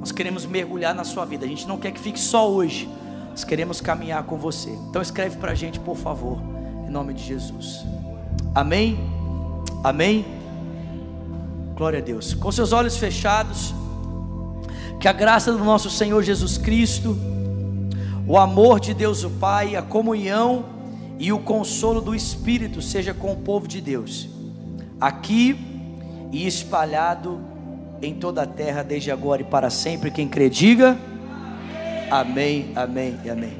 nós 0.04 0.12
queremos 0.12 0.46
mergulhar 0.46 0.94
na 0.94 1.06
sua 1.06 1.24
vida. 1.24 1.46
A 1.46 1.48
gente 1.48 1.66
não 1.66 1.78
quer 1.78 1.94
que 1.94 2.00
fique 2.02 2.20
só 2.20 2.52
hoje. 2.52 2.90
Nós 3.30 3.46
queremos 3.46 3.80
caminhar 3.80 4.22
com 4.24 4.38
você. 4.38 4.70
Então 4.90 5.02
escreve 5.02 5.38
para 5.38 5.54
a 5.54 5.56
gente, 5.56 5.80
por 5.80 5.96
favor, 5.96 6.40
em 6.86 6.92
nome 6.92 7.14
de 7.14 7.24
Jesus. 7.24 7.86
Amém? 8.54 9.00
Amém? 9.82 10.26
Glória 11.74 12.00
a 12.00 12.02
Deus. 12.02 12.34
Com 12.34 12.52
seus 12.52 12.74
olhos 12.74 12.98
fechados, 12.98 13.74
que 15.00 15.08
a 15.08 15.14
graça 15.14 15.54
do 15.54 15.64
nosso 15.64 15.90
Senhor 15.90 16.22
Jesus 16.22 16.58
Cristo, 16.58 17.18
o 18.28 18.38
amor 18.38 18.82
de 18.82 18.94
Deus 18.94 19.24
o 19.24 19.30
Pai, 19.30 19.78
a 19.78 19.82
comunhão 19.82 20.66
e 21.20 21.32
o 21.32 21.40
consolo 21.40 22.02
do 22.02 22.16
Espírito 22.16 22.82
seja 22.82 23.14
com 23.14 23.32
o 23.32 23.38
povo 23.38 23.68
de 23.68 23.80
Deus, 23.80 24.28
aqui 25.00 25.58
e 26.32 26.46
espalhado 26.48 27.40
em 28.02 28.14
toda 28.14 28.44
a 28.44 28.48
terra, 28.48 28.84
desde 28.84 29.12
agora 29.12 29.42
e 29.42 29.46
para 29.46 29.70
sempre. 29.70 30.12
Quem 30.12 30.28
crê, 30.28 30.50
diga 30.50 30.98
amém, 32.10 32.72
amém 32.76 33.20
e 33.24 33.30
amém. 33.30 33.58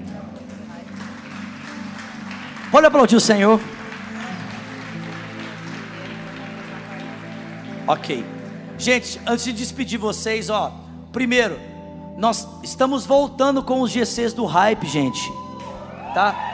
Pode 2.72 2.88
aplaudir 2.88 3.16
o 3.16 3.22
Senhor. 3.22 3.60
Ok. 7.88 8.26
Gente, 8.78 9.20
antes 9.28 9.46
de 9.46 9.54
despedir 9.54 10.00
vocês, 10.00 10.50
ó. 10.50 10.74
Primeiro, 11.12 11.60
nós 12.18 12.48
estamos 12.64 13.06
voltando 13.06 13.62
com 13.62 13.82
os 13.82 13.92
GCs 13.92 14.34
do 14.34 14.46
hype, 14.46 14.88
gente. 14.88 15.22
Tá? 16.14 16.53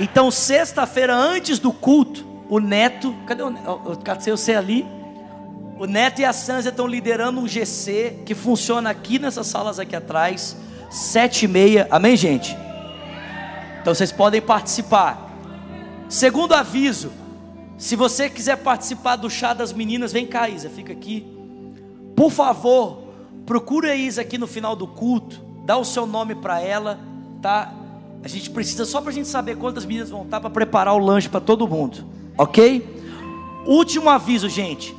Então, 0.00 0.30
sexta-feira, 0.30 1.14
antes 1.14 1.58
do 1.58 1.72
culto, 1.72 2.24
o 2.48 2.60
Neto. 2.60 3.14
Cadê 3.26 3.42
o 3.42 3.50
Neto? 3.50 3.98
Cadê 4.04 4.30
você 4.30 4.54
ali? 4.54 4.86
O 5.78 5.86
Neto 5.86 6.20
e 6.20 6.24
a 6.24 6.32
Sanza 6.32 6.70
estão 6.70 6.86
liderando 6.86 7.40
um 7.40 7.46
GC 7.46 8.22
que 8.24 8.34
funciona 8.34 8.90
aqui 8.90 9.18
nessas 9.18 9.46
salas 9.46 9.78
aqui 9.78 9.94
atrás, 9.94 10.56
sete 10.90 11.44
e 11.44 11.48
meia. 11.48 11.86
Amém, 11.90 12.16
gente? 12.16 12.56
Então 13.80 13.94
vocês 13.94 14.10
podem 14.10 14.40
participar. 14.40 15.30
Segundo 16.08 16.54
aviso, 16.54 17.12
se 17.76 17.94
você 17.94 18.28
quiser 18.28 18.56
participar 18.56 19.16
do 19.16 19.30
chá 19.30 19.54
das 19.54 19.72
meninas, 19.72 20.12
vem 20.12 20.26
cá, 20.26 20.48
Isa, 20.48 20.68
fica 20.68 20.92
aqui. 20.92 21.24
Por 22.16 22.30
favor, 22.30 23.04
procura 23.46 23.92
a 23.92 23.94
Isa 23.94 24.22
aqui 24.22 24.36
no 24.36 24.48
final 24.48 24.74
do 24.74 24.86
culto, 24.86 25.40
dá 25.64 25.76
o 25.76 25.84
seu 25.84 26.06
nome 26.06 26.34
para 26.34 26.60
ela, 26.60 26.98
tá? 27.40 27.72
A 28.22 28.28
gente 28.28 28.50
precisa 28.50 28.84
só 28.84 29.00
para 29.00 29.10
a 29.10 29.14
gente 29.14 29.28
saber 29.28 29.56
quantas 29.56 29.84
meninas 29.84 30.10
vão 30.10 30.22
estar 30.22 30.40
para 30.40 30.50
preparar 30.50 30.94
o 30.94 30.98
lanche 30.98 31.28
para 31.28 31.40
todo 31.40 31.68
mundo, 31.68 32.04
ok? 32.36 32.84
Último 33.64 34.08
aviso, 34.10 34.48
gente. 34.48 34.96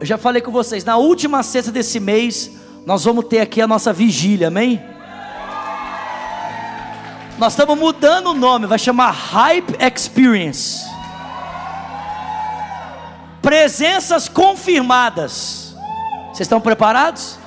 Eu 0.00 0.06
já 0.06 0.18
falei 0.18 0.42
com 0.42 0.50
vocês, 0.50 0.84
na 0.84 0.96
última 0.96 1.42
sexta 1.42 1.70
desse 1.70 2.00
mês, 2.00 2.50
nós 2.84 3.04
vamos 3.04 3.26
ter 3.26 3.40
aqui 3.40 3.60
a 3.60 3.66
nossa 3.66 3.92
vigília, 3.92 4.48
amém? 4.48 4.82
Nós 7.38 7.52
estamos 7.52 7.78
mudando 7.78 8.28
o 8.28 8.34
nome, 8.34 8.66
vai 8.66 8.78
chamar 8.78 9.10
Hype 9.10 9.76
Experience. 9.80 10.84
Presenças 13.42 14.28
confirmadas. 14.28 15.74
Vocês 16.26 16.40
estão 16.40 16.60
preparados? 16.60 17.38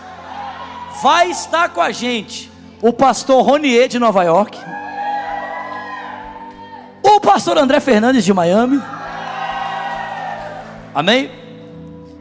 Vai 1.01 1.29
estar 1.29 1.69
com 1.69 1.81
a 1.81 1.91
gente 1.91 2.51
o 2.81 2.93
pastor 2.93 3.43
Ronier 3.43 3.87
de 3.87 3.99
Nova 3.99 4.23
York, 4.23 4.57
pastor 7.27 7.57
André 7.57 7.81
Fernandes 7.81 8.23
de 8.23 8.33
Miami. 8.33 8.81
Amém? 10.95 11.29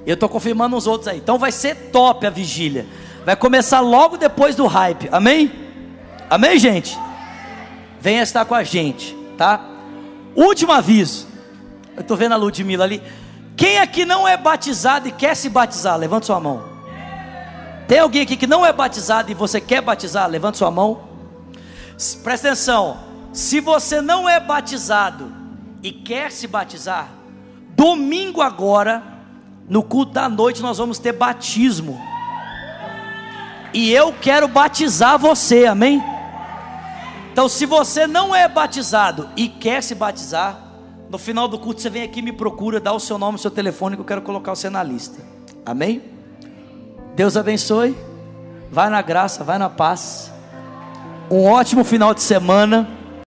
Eu 0.05 0.15
estou 0.15 0.29
confirmando 0.29 0.77
os 0.77 0.89
outros 0.89 1.07
aí. 1.07 1.19
Então 1.19 1.39
vai 1.39 1.53
ser 1.53 1.77
top 1.93 2.27
a 2.27 2.31
vigília. 2.31 2.85
Vai 3.25 3.37
começar 3.37 3.79
logo 3.79 4.17
depois 4.17 4.57
do 4.57 4.67
hype. 4.67 5.09
Amém? 5.13 5.53
Amém, 6.29 6.59
gente? 6.59 6.99
Venha 8.01 8.21
estar 8.21 8.45
com 8.45 8.55
a 8.55 8.65
gente, 8.65 9.17
tá? 9.39 9.65
Último 10.35 10.73
aviso. 10.73 11.29
Eu 11.95 12.01
estou 12.01 12.17
vendo 12.17 12.33
a 12.33 12.37
Ludmilla 12.37 12.83
ali. 12.83 13.01
Quem 13.57 13.79
aqui 13.79 14.05
não 14.05 14.27
é 14.27 14.37
batizado 14.37 15.07
e 15.07 15.13
quer 15.13 15.37
se 15.37 15.49
batizar? 15.49 15.97
Levanta 15.97 16.27
sua 16.27 16.41
mão. 16.41 16.65
Tem 17.87 18.01
alguém 18.01 18.23
aqui 18.23 18.37
que 18.37 18.47
não 18.49 18.67
é 18.67 18.73
batizado 18.73 19.31
e 19.31 19.35
você 19.35 19.61
quer 19.61 19.81
batizar? 19.81 20.29
Levanta 20.29 20.59
sua 20.59 20.71
mão. 20.71 21.01
Presta 22.25 22.49
atenção. 22.49 23.06
Se 23.37 23.61
você 23.61 24.01
não 24.01 24.27
é 24.27 24.41
batizado 24.41 25.31
e 25.83 25.93
quer 25.93 26.33
se 26.33 26.47
batizar, 26.47 27.11
domingo 27.77 28.41
agora, 28.41 29.03
no 29.69 29.83
culto 29.83 30.13
da 30.13 30.27
noite, 30.27 30.63
nós 30.63 30.79
vamos 30.79 30.99
ter 30.99 31.13
batismo. 31.13 32.01
E 33.75 33.93
eu 33.93 34.11
quero 34.11 34.49
batizar 34.49 35.19
você, 35.19 35.67
amém? 35.67 36.03
Então, 37.31 37.47
se 37.47 37.67
você 37.67 38.07
não 38.07 38.35
é 38.35 38.49
batizado 38.49 39.29
e 39.37 39.51
quer 39.51 39.83
se 39.83 39.95
batizar, 39.95 40.59
no 41.11 41.19
final 41.19 41.47
do 41.47 41.59
culto 41.59 41.83
você 41.83 41.91
vem 41.91 42.05
aqui, 42.05 42.23
me 42.23 42.33
procura, 42.33 42.81
dá 42.81 42.95
o 42.95 42.99
seu 42.99 43.19
nome, 43.19 43.37
o 43.37 43.39
seu 43.39 43.51
telefone, 43.51 43.97
que 43.97 44.01
eu 44.01 44.07
quero 44.07 44.23
colocar 44.23 44.55
você 44.55 44.71
na 44.71 44.83
lista. 44.83 45.23
Amém? 45.67 46.03
Deus 47.15 47.37
abençoe. 47.37 47.95
Vai 48.73 48.89
na 48.89 49.03
graça, 49.03 49.45
vai 49.45 49.59
na 49.59 49.69
paz. 49.69 50.33
Um 51.31 51.45
ótimo 51.45 51.85
final 51.85 52.15
de 52.15 52.23
semana. 52.23 52.96